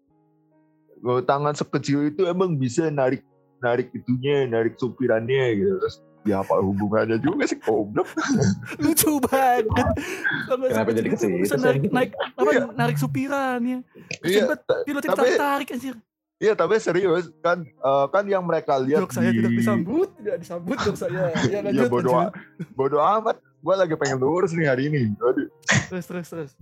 [1.23, 3.21] tangan sekecil itu emang bisa narik
[3.61, 5.73] narik itunya, narik supirannya gitu.
[5.79, 8.09] Terus ya apa hubungannya juga sih goblok.
[8.83, 9.65] Lucu banget.
[10.49, 11.93] Kenapa jadi seperti itu ke Bisa situ, narik, Sen?
[11.93, 12.63] naik, apa, Iya.
[12.73, 13.79] narik supiran ya.
[14.21, 14.41] Iya,
[14.83, 15.95] pilotnya tapi- ditarik-tarik anjir.
[16.35, 20.38] iya tapi serius kan eh, kan yang mereka lihat Jok saya di tidak disambut, tidak
[20.38, 21.31] disambut jok saya.
[21.47, 21.88] Ya lanjut.
[21.88, 22.33] bodo, lanjut.
[22.75, 23.38] bodo amat.
[23.61, 25.15] Gue lagi pengen lurus nih hari ini.
[25.15, 25.47] Aduh.
[25.89, 26.51] Terus, terus, terus.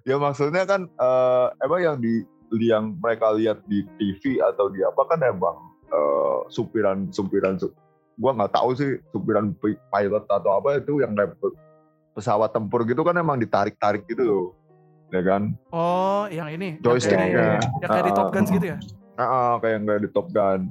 [0.00, 2.24] Ya maksudnya kan eh, emang yang di
[2.56, 5.54] yang mereka lihat di TV atau di apa kan emang
[5.86, 7.76] eh, supiran supiran su-
[8.20, 11.56] gua nggak tahu sih supiran pi- pilot atau apa itu yang kayak pe-
[12.12, 14.46] pesawat tempur gitu kan emang ditarik-tarik gitu loh.
[15.10, 15.56] Ya kan?
[15.72, 16.78] Oh, yang ini.
[16.78, 17.26] yang kayak joysticknya
[17.82, 18.78] Yang kayak di Top Guns gitu ya?
[19.18, 20.70] Ah, ah, kayak nggak di Top Gun.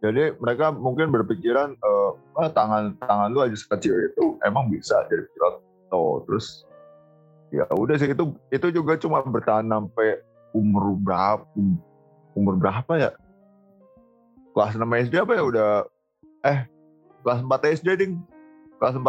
[0.00, 5.28] Jadi mereka mungkin berpikiran eh, ah, tangan tangan lu aja sekecil itu emang bisa jadi
[5.28, 5.54] pilot.
[5.92, 6.64] Tuh terus
[7.50, 10.22] ya udah sih itu itu juga cuma bertahan sampai
[10.54, 11.44] umur berapa
[12.38, 13.10] umur berapa ya
[14.50, 15.70] kelas 6 SD apa ya udah
[16.42, 16.58] eh
[17.22, 18.12] kelas 4 SD ding
[18.76, 19.04] kelas 4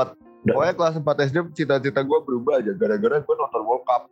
[0.45, 4.03] pokoknya kelas 4 SD cita-cita gue berubah aja gara-gara gue nonton World Cup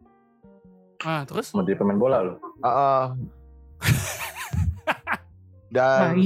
[1.00, 1.56] Ah, terus?
[1.56, 3.06] mau jadi pemain bola lo Ah, ah.
[5.70, 6.18] dan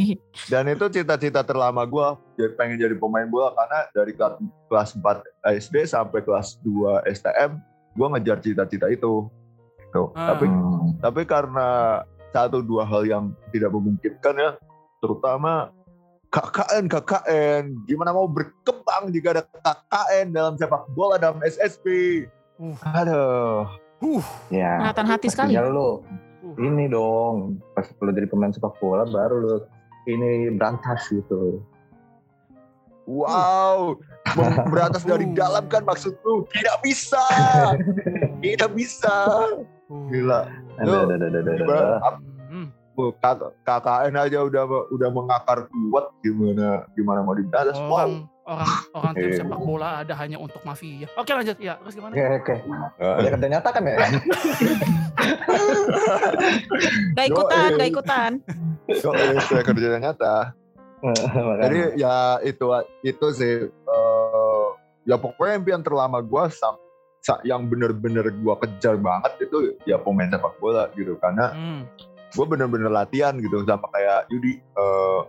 [0.47, 2.07] dan itu cita-cita terlama gue
[2.39, 4.39] jadi pengen jadi pemain bola karena dari kelas,
[4.71, 7.51] kelas 4 SD sampai kelas 2 STM
[7.93, 9.27] gue ngejar cita-cita itu
[9.93, 10.09] Tuh.
[10.17, 10.33] Ah.
[10.33, 10.49] Tapi
[10.97, 12.01] tapi karena
[12.33, 14.49] satu dua hal yang tidak memungkinkan ya,
[15.03, 15.75] terutama
[16.31, 21.85] KKN KKN gimana mau berkembang jika ada KKN dalam sepak bola dalam SSB.
[22.57, 22.73] Uh.
[22.95, 23.67] Aduh.
[24.01, 24.79] Uh, Ya.
[24.81, 25.53] Kelihatan hati sekali.
[25.59, 26.55] Lu uh.
[26.57, 29.55] ini dong pas lu jadi pemain sepak bola baru lu
[30.07, 31.61] ini berantas gitu.
[33.03, 33.99] Wow,
[34.39, 35.35] Mem- berantas dari Uh.
[35.35, 37.19] dalam kan maksudku tidak bisa,
[38.43, 39.11] tidak bisa.
[39.91, 40.07] Uh.
[40.09, 40.47] Gila.
[40.81, 42.32] Ada Lu, ada ada ada.
[43.65, 47.77] KKN aja udah udah mengakar kuat gimana gimana mau dibalas.
[47.77, 47.89] Wow.
[47.89, 48.11] Orang
[48.43, 51.07] orang orang tim sepak bola ada hanya untuk mafia.
[51.15, 51.79] Oke lanjut ya.
[51.79, 52.13] Terus gimana?
[52.13, 52.55] Oke oke.
[52.99, 53.97] Ada kerja nyata kan ya?
[57.15, 58.31] Gak ikutan, gak ikutan.
[58.99, 60.35] So, ini sudah kerja nyata.
[61.63, 62.65] Jadi ya itu
[63.03, 64.65] itu sih eh,
[65.07, 66.43] ya pokoknya impian terlama gue
[67.47, 71.81] yang bener-bener gue kejar banget itu ya pemain sepak bola gitu karena Hmm.
[72.33, 75.21] Gue bener-bener latihan gitu sama kayak Yudi eh,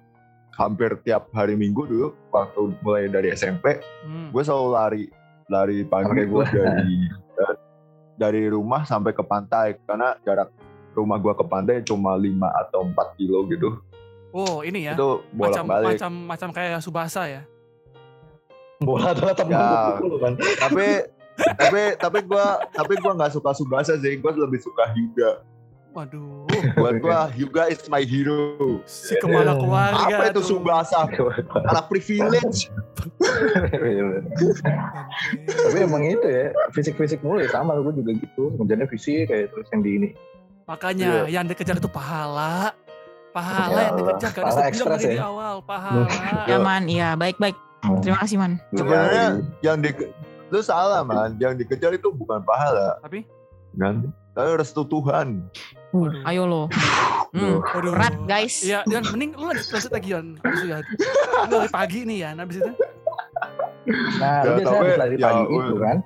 [0.52, 4.30] hampir tiap hari Minggu dulu waktu mulai dari SMP Hmm.
[4.30, 5.04] gue selalu lari
[5.46, 6.96] lari kayak gue dari
[8.14, 10.48] dari rumah sampai ke pantai karena jarak
[10.92, 12.30] rumah gue ke pantai cuma 5
[12.62, 13.70] atau 4 kilo gitu
[14.30, 14.94] Oh ini ya.
[14.94, 17.42] itu bolak macam balik macam macam kayak Subasa ya.
[18.80, 19.98] bola adalah temen Ya.
[20.18, 20.32] kan.
[20.60, 20.86] tapi
[21.34, 25.42] tapi tapi gue tapi gue nggak suka Subasa sih gue lebih suka Hyuga
[25.94, 26.42] Waduh.
[26.82, 30.02] buat gue Hyuga is my hero Si kepala keluarga.
[30.10, 30.58] apa itu tuh.
[30.58, 32.66] Subasa anak privilege
[35.46, 38.50] Tapi emang itu ya, fisik-fisik mulu ya sama gue juga gitu.
[38.58, 40.08] Ngejarnya fisik kayak terus yang di ini.
[40.64, 42.74] Makanya yang dikejar itu pahala.
[43.30, 45.22] Pahala yang Ya Allah, dikejar kan pahala bilang dari ya.
[45.22, 46.06] awal pahala.
[46.46, 47.56] Ya man, iya baik-baik.
[48.00, 48.52] Terima kasih man.
[48.72, 49.26] sebenarnya
[49.60, 49.90] yang di
[50.48, 53.28] lu salah man yang dikejar itu bukan pahala Tapi
[53.74, 55.44] kan tapi restu Tuhan
[55.94, 56.26] Waduh.
[56.26, 56.62] Ayo lo.
[57.30, 57.62] Hmm.
[57.62, 57.92] Waduh.
[57.94, 58.66] Berat guys.
[58.66, 60.26] Iya, dan mending lu lanjut, lanjut lagi Yan.
[60.42, 60.78] Itu ya.
[61.46, 62.72] Lu dari pagi nih ya, habis itu.
[64.18, 65.62] Nah, lu Ya, biasanya tapi- habis lari ya, pagi uh.
[65.62, 65.96] itu kan.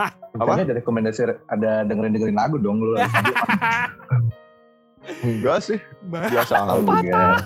[0.00, 0.10] Hah?
[0.32, 2.96] Makanya ada rekomendasi ada dengerin dengerin lagu dong lu.
[5.20, 7.36] enggak sih biasa aja Enggak.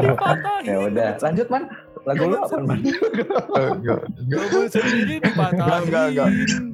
[0.00, 0.64] Dipatahin.
[0.64, 1.62] Ya udah, lanjut man.
[2.04, 2.78] Lagu lu apa man?
[2.80, 5.80] enggak Gak sendiri dipatahin.
[5.84, 6.28] Enggak, enggak.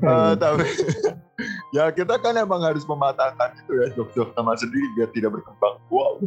[0.07, 0.67] Eh, tapi
[1.71, 6.19] ya kita kan emang harus mematahkan itu ya jok-jok sama sendiri biar tidak berkembang wow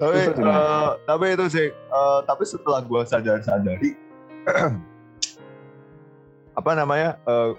[0.00, 3.96] tapi Itu eh, tapi itu sih eh, tapi setelah gua sadar-sadari
[6.58, 7.52] apa namanya eh,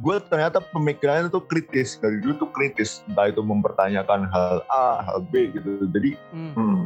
[0.00, 5.20] gue ternyata pemikirannya tuh kritis dari dulu tuh kritis entah itu mempertanyakan hal A hal
[5.28, 6.56] B gitu jadi Hmm.
[6.56, 6.82] Hmm.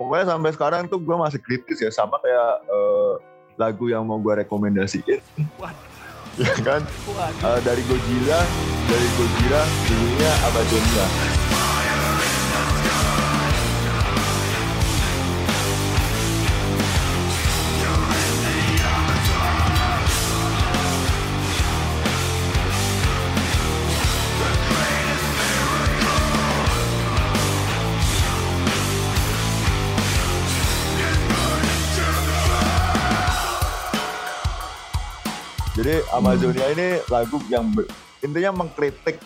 [0.00, 3.14] pokoknya sampai sekarang tuh gue masih kritis ya sama kayak eh,
[3.54, 5.20] lagu yang mau gue rekomendasiin.
[6.34, 6.82] Ya kan.
[6.82, 8.40] Eh, dari Godzilla
[8.90, 11.06] dari Godzilla judulnya Abadonia
[36.14, 37.74] Amazonia ini lagu yang
[38.22, 39.18] intinya mengkritik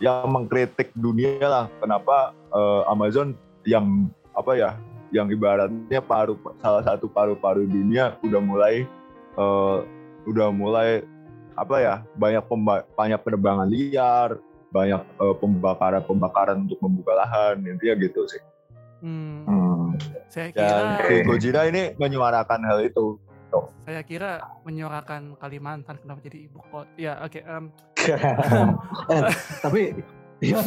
[0.00, 1.64] yang mengkritik dunia lah.
[1.76, 3.36] Kenapa eh, Amazon
[3.68, 4.70] yang apa ya?
[5.12, 8.88] Yang ibaratnya paru salah satu paru-paru dunia udah mulai
[9.36, 9.78] eh,
[10.24, 11.04] udah mulai
[11.54, 11.94] apa ya?
[12.16, 14.40] Banyak pemba- banyak penerbangan liar,
[14.72, 17.60] banyak eh, pembakaran-pembakaran untuk membuka lahan.
[17.60, 18.40] Intinya gitu sih.
[19.04, 19.44] Hmm.
[19.44, 19.86] Hmm.
[20.32, 23.20] Saya kira Dan Gojira ini menyuarakan hal itu.
[23.84, 24.30] Saya kira
[24.64, 26.88] menyuarakan Kalimantan kenapa jadi ibu kota.
[26.96, 27.40] Ya, oke.
[27.40, 27.64] em,
[29.12, 29.22] eh,
[29.64, 29.80] tapi
[30.40, 30.60] iya,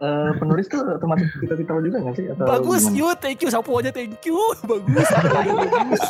[0.00, 2.26] eh, penulis tuh termasuk kita kita juga nggak sih?
[2.32, 2.98] Atau bagus, gimana?
[3.00, 4.38] yuk, thank you, sapu aja thank you.
[4.70, 6.02] Bagus, bagus, bagus.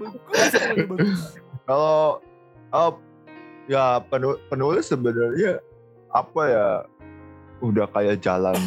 [0.00, 0.52] Bagus,
[0.88, 1.20] bagus.
[1.66, 2.18] kalau
[2.74, 2.92] oh,
[3.70, 5.62] ya penu- penulis sebenarnya
[6.10, 6.66] apa ya
[7.62, 8.58] udah kayak jalan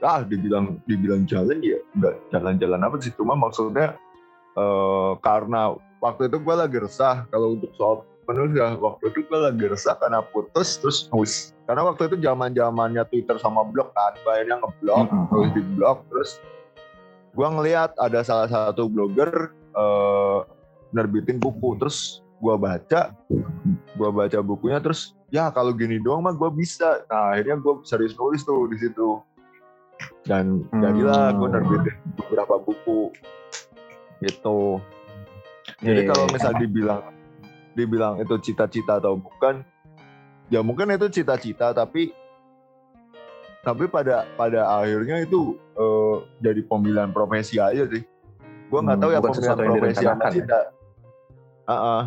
[0.00, 3.94] ah dibilang dibilang jalan ya enggak jalan-jalan apa sih cuma maksudnya
[4.56, 8.78] eh, karena waktu itu gue lagi resah kalau untuk soal penulis ya.
[8.78, 13.38] Waktu itu gue lagi resah karena putus terus nulis karena waktu itu zaman zamannya Twitter
[13.38, 15.26] sama blog kan akhirnya ngeblok Mm-mm.
[15.30, 16.30] terus di blog terus
[17.30, 20.38] gue ngelihat ada salah satu blogger eh,
[20.90, 23.14] nerbitin buku terus gue baca
[23.94, 27.06] gue baca bukunya terus ya kalau gini doang mah gue bisa.
[27.06, 29.22] Nah akhirnya gue serius nulis tuh di situ.
[30.26, 30.80] Dan Hmm.
[30.80, 33.12] jadilah gue nerbitin beberapa buku
[34.20, 34.80] gitu.
[35.80, 37.02] Jadi kalau iya, misal dibilang
[37.72, 39.64] dibilang itu cita-cita atau bukan
[40.50, 42.12] ya mungkin itu cita-cita tapi
[43.60, 48.02] tapi pada pada akhirnya itu eh, jadi pemilihan profesi aja sih.
[48.70, 50.46] Gue nggak Hmm, tahu ya pemilihan profesi sama direncanakan ya?
[51.68, 52.04] ah.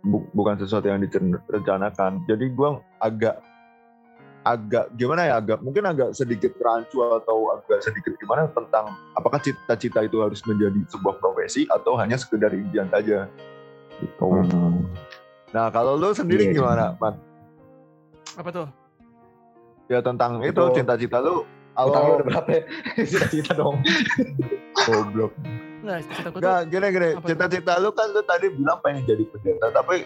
[0.00, 3.36] Bu- bukan sesuatu yang direncanakan jadi gue agak
[4.40, 10.00] agak gimana ya agak mungkin agak sedikit rancu atau agak sedikit gimana tentang apakah cita-cita
[10.00, 13.28] itu harus menjadi sebuah profesi atau hanya sekedar impian saja
[14.00, 14.24] gitu.
[14.24, 14.88] Hmm.
[15.52, 16.56] Nah kalau lu sendiri Iya, iya.
[16.56, 17.14] gimana, Man?
[18.32, 18.66] Apa tuh?
[19.86, 22.62] Ya tentang itu Itu- cita-cita lu Kalau udah berapa ya?
[23.08, 23.80] Cita-cita dong.
[24.74, 25.32] goblok.
[25.80, 27.08] Enggak, cita gue tuh Enggak, gini gini.
[27.10, 27.28] Apa tuh?
[27.28, 29.96] Cita-cita lu kan lu tadi bilang pengen jadi pendeta, tapi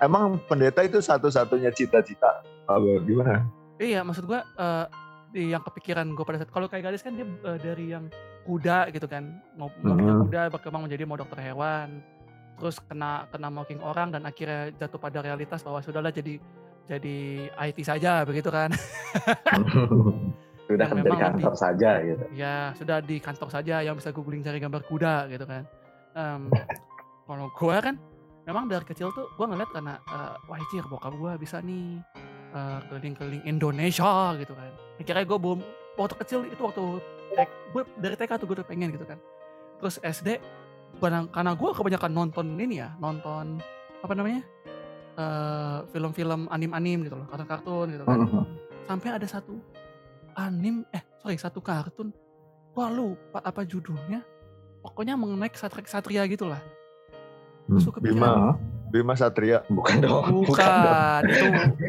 [0.00, 2.40] emang pendeta itu satu-satunya cita-cita.
[2.66, 3.46] Apa gimana?
[3.76, 4.86] Iya, maksud gua eh,
[5.28, 8.08] di yang kepikiran gue pada saat kalau kayak gadis kan dia eh, dari yang
[8.42, 10.26] kuda gitu kan, mau Mhm.
[10.26, 11.98] kuda berkembang menjadi mau dokter hewan,
[12.54, 16.38] terus kena kena mocking orang dan akhirnya jatuh pada realitas bahwa sudahlah jadi
[16.86, 17.16] jadi
[17.52, 18.70] IT saja begitu kan.
[20.66, 22.24] Sudah kan memang kantor saja gitu.
[22.32, 25.62] ya sudah di kantor saja yang bisa googling cari gambar kuda gitu kan.
[26.12, 26.50] Em,
[27.22, 27.94] kalau gua kan
[28.42, 32.02] memang dari kecil tuh gua ngeliat karena eh, wah cir bokap gua bisa nih
[32.56, 34.72] eh, keliling-keliling Indonesia gitu kan.
[34.96, 35.60] Akhirnya gue belum
[35.94, 36.84] waktu kecil itu waktu
[37.36, 39.20] tek, gue dari TK tuh gue udah pengen gitu kan.
[39.76, 40.40] Terus SD
[40.96, 43.60] karena, karena gue kebanyakan nonton ini ya nonton
[44.00, 44.40] apa namanya
[45.16, 48.44] eh, film-film anim-anim gitu loh kartun-kartun gitu kan Hmm.
[48.86, 49.58] sampai ada satu
[50.36, 52.12] anim eh sorry satu kartun
[52.70, 54.20] gua lupa apa judulnya
[54.80, 56.60] pokoknya mengenai kesatria gitu lah
[57.66, 58.56] terus gue kepikiran Bima, Hah?
[58.96, 59.62] Bima Satria.
[59.68, 60.24] Bukan dong.
[60.32, 60.48] dong.
[60.48, 61.46] bukan itu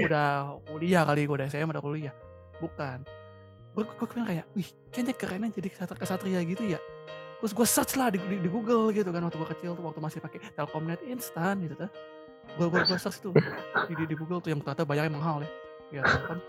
[0.08, 2.14] udah kuliah kali gue udah SMA udah kuliah
[2.58, 3.06] bukan
[3.78, 6.80] gue gue kepikiran kayak wih kayaknya kerennya jadi kesatria kesatria gitu ya
[7.38, 10.02] terus gue search lah di, di, di Google gitu kan waktu gue kecil tuh waktu
[10.02, 11.90] masih pakai Telkomnet instan gitu tuh
[12.58, 13.34] gue gue gue search tuh
[13.86, 15.50] di, di, di Google tuh yang ternyata bayarnya mahal ya
[15.94, 16.42] ya kan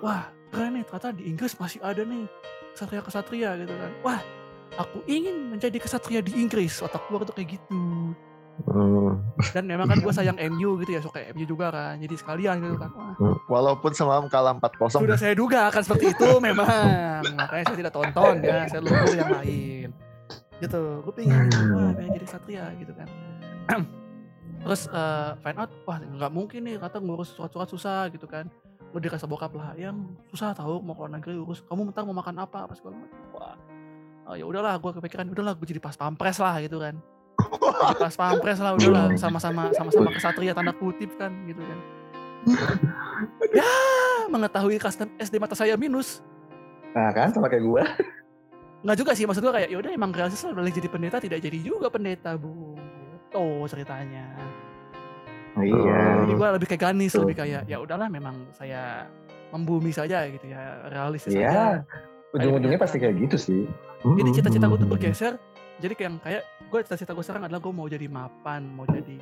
[0.00, 2.24] wah keren nih ternyata di Inggris masih ada nih
[2.72, 4.20] kesatria kesatria gitu kan wah
[4.80, 7.80] aku ingin menjadi kesatria di Inggris otak gue tuh kayak gitu.
[9.52, 12.76] Dan memang kan gue sayang MU gitu ya suka MU juga kan jadi sekalian gitu
[12.80, 12.90] kan.
[12.92, 14.96] Wah Walaupun semalam kalah 4-0.
[14.96, 17.20] sudah saya duga akan seperti itu memang.
[17.36, 19.88] Makanya saya tidak tonton ya saya lupa yang lain.
[20.56, 23.08] Gitu gue pengen wah pengen jadi satria gitu kan.
[24.66, 28.48] Terus eh, find out wah nggak mungkin nih kata ngurus surat-surat susah gitu kan.
[28.90, 30.00] Gue dikasih bokap lah yang
[30.32, 31.60] susah tahu mau keluar negeri urus.
[31.68, 33.20] Kamu mentang mau makan apa apa segala macam.
[33.36, 33.56] Wah
[34.26, 36.98] oh, ya udahlah gue kepikiran udahlah gue jadi pas pampres lah gitu kan
[37.96, 41.78] pas pampres lah udahlah sama-sama sama-sama kesatria tanda kutip kan gitu kan
[43.52, 43.70] ya
[44.28, 46.22] mengetahui custom SD mata saya minus
[46.92, 47.84] Nah kan sama kayak gua.
[48.80, 51.58] nggak juga sih maksud gue kayak yaudah emang realistis lah boleh jadi pendeta tidak jadi
[51.58, 52.78] juga pendeta bu
[53.18, 54.30] gitu ceritanya
[55.56, 56.22] Iya.
[56.22, 59.08] jadi gue lebih kayak ganis lebih kayak ya udahlah memang saya
[59.48, 61.50] membumi saja gitu ya realistis Iya.
[61.50, 61.64] saja
[62.32, 63.60] Ujung-ujungnya pasti kayak gitu sih.
[64.04, 64.94] jadi cita-cita gue tuh Hmm.
[64.94, 65.34] bergeser
[65.76, 69.16] jadi kayak kayak gue cita-cita gue sekarang adalah gue mau jadi mapan mau jadi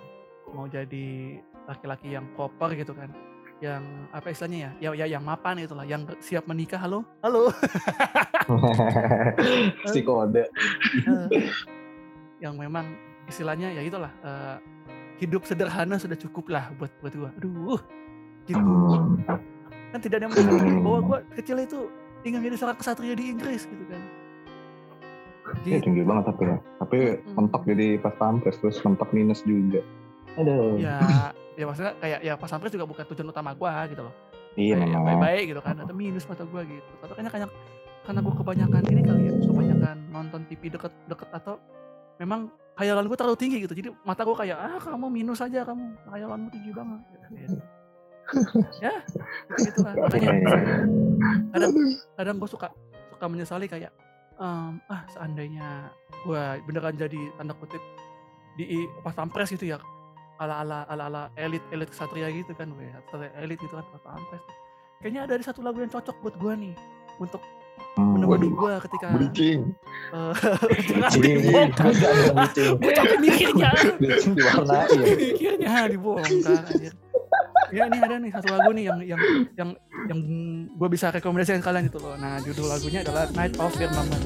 [0.55, 3.11] mau jadi laki-laki yang proper gitu kan.
[3.59, 4.71] Yang apa istilahnya ya?
[4.79, 7.03] Ya, ya yang mapan itulah yang siap menikah halo?
[7.25, 7.51] Halo.
[9.93, 10.45] Si kode.
[12.39, 12.93] Yang memang
[13.25, 14.57] istilahnya ya itulah eh,
[15.17, 17.31] hidup sederhana sudah cukup lah buat buat gua.
[17.41, 17.81] Aduh
[18.45, 18.61] gitu.
[19.91, 21.89] Kan tidak ada yang mengatakan bahwa gua kecil itu
[22.29, 24.24] ingin menjadi seorang kesatria di Inggris gitu kan
[25.45, 25.85] Iya Gitu.
[25.85, 26.57] tinggi banget tapi ya.
[26.79, 27.33] Tapi Mm.
[27.35, 29.81] mentok jadi pas pampres terus mentok minus juga.
[30.35, 30.75] Aduh.
[30.77, 34.11] ya ya maksudnya kayak ya pas sampai juga bukan tujuan utama gua gitu loh
[34.55, 35.05] Iya kayak memang.
[35.07, 37.51] baik-baik gitu kan atau minus mata gua gitu atau kayaknya kayak
[38.03, 41.55] karena gua kebanyakan ini kali ya kebanyakan nonton TV deket-deket atau
[42.17, 45.85] memang hayalan gua terlalu tinggi gitu jadi mata gua kayak ah kamu minus aja kamu
[46.09, 47.57] hayalanmu tinggi banget gitu.
[48.81, 48.93] ya
[49.55, 50.33] gitu kan makanya
[51.53, 51.73] kadang
[52.17, 52.69] kadang gue suka
[53.09, 53.95] suka menyesali kayak
[54.37, 55.89] em, ah seandainya
[56.23, 57.81] gue beneran jadi tanda kutip
[58.55, 58.65] di
[59.03, 59.79] pas pampres gitu ya
[60.37, 64.03] ala ala ala ala elit elit kesatria gitu kan gue satria elit gitu kan pas
[64.05, 64.43] pampres
[64.99, 66.75] kayaknya ada satu lagu yang cocok buat gue nih
[67.19, 67.43] untuk
[67.95, 68.19] Hmm.
[68.19, 69.71] menemani gue ketika Bridging.
[70.11, 70.35] eh,
[70.91, 71.43] jangan Bridging.
[71.47, 71.91] dibongkar
[72.75, 73.71] gue capek mikirnya
[75.15, 76.63] mikirnya dibongkar.
[77.75, 79.21] Ya ini ada nih satu lagu nih yang yang
[79.59, 79.71] yang
[80.07, 80.21] yang
[80.71, 82.15] gue bisa rekomendasikan kalian itu loh.
[82.15, 84.25] Nah judul lagunya adalah Night of Firmament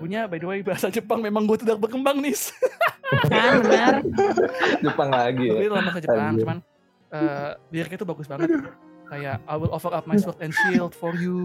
[0.00, 2.32] lagunya by the way bahasa Jepang memang gue tidak berkembang nih
[3.26, 4.00] Kan benar.
[4.80, 5.52] Jepang lagi ya.
[5.52, 6.40] tapi dalam bahasa Jepang Anjir.
[6.40, 6.58] cuman
[7.10, 8.48] eh liriknya tuh bagus banget
[9.04, 11.36] kayak I will offer up my sword and shield for you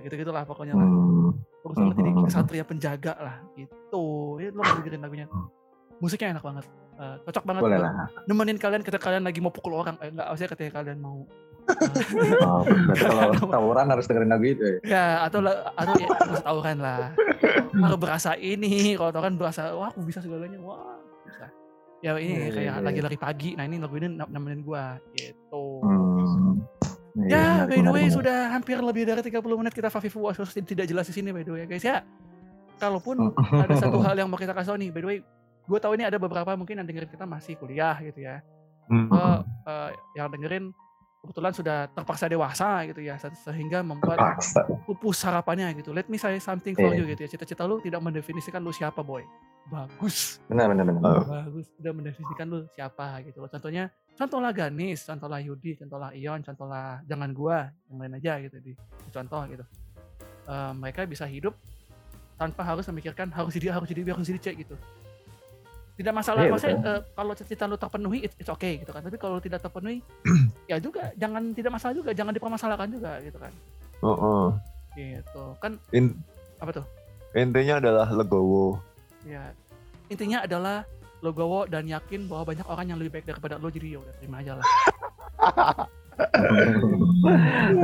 [0.00, 0.82] gitu gitulah pokoknya lah.
[0.82, 1.34] Hmm.
[1.60, 2.24] bagus banget jadi Hmm.
[2.24, 4.04] kesatria penjaga lah gitu
[4.38, 5.26] ya lo harus dengerin lagunya
[5.98, 8.04] musiknya enak banget Eh, cocok banget Boleh lah.
[8.22, 11.24] nemenin kalian ketika kalian lagi mau pukul orang eh, enggak maksudnya ketika kalian mau
[12.42, 14.76] Oh, kalau tawuran harus dengerin lagu itu ya.
[14.84, 17.14] ya atau atau ya harus tawuran lah
[17.72, 21.46] kalau berasa ini kalau tawuran berasa wah aku bisa segalanya wah bisa
[22.00, 22.82] ya ini Iya, iya, kayak iya.
[22.82, 26.58] lagi lari pagi nah ini lagu ini nem- nemenin gua gitu Hmm.
[27.14, 28.16] Iya, Ya, menarik, by the way menarik.
[28.16, 31.52] sudah hampir lebih dari 30 menit kita Fafifu Wasos tidak jelas di sini by the
[31.52, 32.00] way guys ya.
[32.74, 35.18] Kalaupun ada satu hal yang mau kita kasih tau nih, by the way,
[35.62, 38.40] gue tahu ini ada beberapa mungkin yang dengerin kita masih kuliah gitu ya.
[38.88, 39.06] Hmm.
[39.06, 39.28] Gue
[39.68, 40.64] eh, yang dengerin
[41.22, 44.66] kebetulan sudah terpaksa dewasa gitu ya, se- sehingga membuat Paksa.
[44.82, 45.94] pupus harapannya gitu.
[45.94, 46.98] Let me say something for Iya.
[46.98, 47.30] you gitu ya.
[47.30, 49.22] Cita-cita lu tidak mendefinisikan lu siapa boy.
[49.64, 50.42] Bagus.
[50.50, 51.22] Benar, benar, benar.
[51.22, 51.70] Bagus.
[51.78, 53.46] Tidak mendefinisikan lu siapa gitu loh.
[53.46, 58.74] Contohnya, contohlah Ganis, contohlah Yudi, contohlah Ion, contohlah jangan gua, yang lain aja gitu di
[59.08, 59.64] contoh gitu.
[60.42, 61.54] Eh, mereka bisa hidup
[62.34, 64.74] tanpa harus memikirkan harus jadi harus jadi harus jadi C gitu.
[65.92, 69.04] Tidak masalah, Iya, maksudnya eh, kalau cita-cita lu terpenuhi it's, it's okay gitu kan.
[69.04, 70.00] Tapi kalau tidak terpenuhi
[70.70, 73.52] ya juga jangan tidak masalah juga, jangan dipermasalahkan juga gitu kan.
[74.00, 74.46] Oh, oh.
[74.96, 75.44] Gitu.
[75.60, 76.16] Kan In-
[76.58, 76.86] apa tuh?
[77.32, 78.76] intinya adalah legowo.
[79.24, 79.56] Ya,
[80.12, 80.84] intinya adalah
[81.24, 84.36] logowo dan yakin bahwa banyak orang yang lebih baik daripada lo jadi ya udah terima
[84.44, 84.66] aja lah.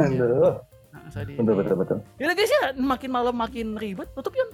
[0.05, 0.53] Aduh.
[0.89, 1.99] Nah, Betul, betul, betul.
[2.21, 4.09] Ya guys ya, makin malam makin ribet.
[4.13, 4.49] Tutup yun.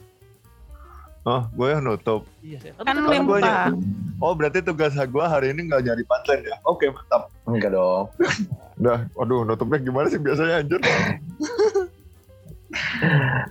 [1.25, 2.29] Oh, gue yang nutup.
[2.45, 2.71] Iya sih.
[2.77, 3.41] Kan buka.
[3.41, 3.81] yang-
[4.21, 6.57] Oh, berarti tugas gue hari ini nggak nyari punchline ya?
[6.65, 7.33] Oke, mantap.
[7.45, 8.13] Enggak dong.
[8.77, 10.81] Udah, waduh, nutupnya gimana sih biasanya anjir?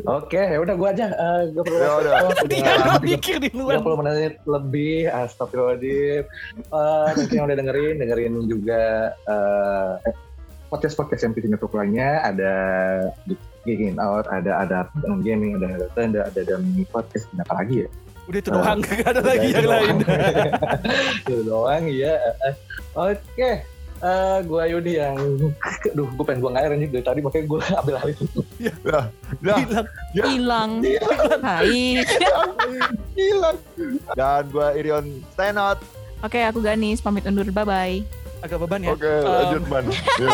[0.03, 1.07] Oke, ya udah gua aja.
[1.07, 2.13] Eh, gua perlu Ya udah.
[2.43, 3.79] Dia nggak mikir di luar.
[3.79, 6.23] 30 menit lebih, astagfirullahaladzim.
[6.59, 8.83] Eh, mungkin yang udah dengerin, dengerin juga
[9.15, 9.91] eh,
[10.67, 11.33] podcast-podcast yang
[11.73, 12.19] lainnya.
[12.21, 12.53] Ada
[13.63, 17.87] Geeking Out, ada ada Dalam Gaming, ada ada Tenda, ada Dalam Podcast, ada apa lagi
[17.87, 17.89] ya?
[18.23, 19.95] Udah itu doang, gak ada lagi yang lain.
[21.27, 22.15] Itu doang, iya.
[22.47, 22.55] Eh,
[22.95, 23.67] Oke,
[24.03, 25.15] Eh, gua Yudi yang,
[25.95, 28.41] duh, gue pengen buang air anjing dari tadi, makanya gue ambil alih itu.
[28.83, 29.07] Dah,
[29.39, 29.87] Hilang.
[30.11, 30.71] Hilang.
[31.39, 32.03] Hai.
[33.15, 33.57] hilang.
[34.11, 35.79] Dan gue Irion stand out.
[36.19, 37.47] Oke, aku Ganis pamit undur.
[37.55, 38.22] Bye bye.
[38.43, 38.91] Agak beban ya.
[38.91, 39.83] Oke, lanjut man.
[40.19, 40.29] Ya.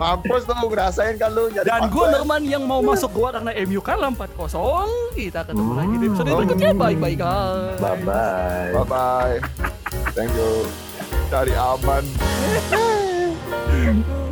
[0.00, 2.06] Mampus tuh ngerasain kan lu jadi Dan gue.
[2.08, 4.88] Norman yang mau masuk gua karena MU kalah 4-0.
[5.12, 5.76] Kita ketemu Hmm.
[5.76, 6.72] lagi di episode berikutnya.
[6.72, 7.76] Bye-bye guys.
[7.76, 8.72] Bye-bye.
[8.72, 9.36] Bye bye.
[10.16, 10.64] Thank you.
[11.28, 12.04] Cari aman.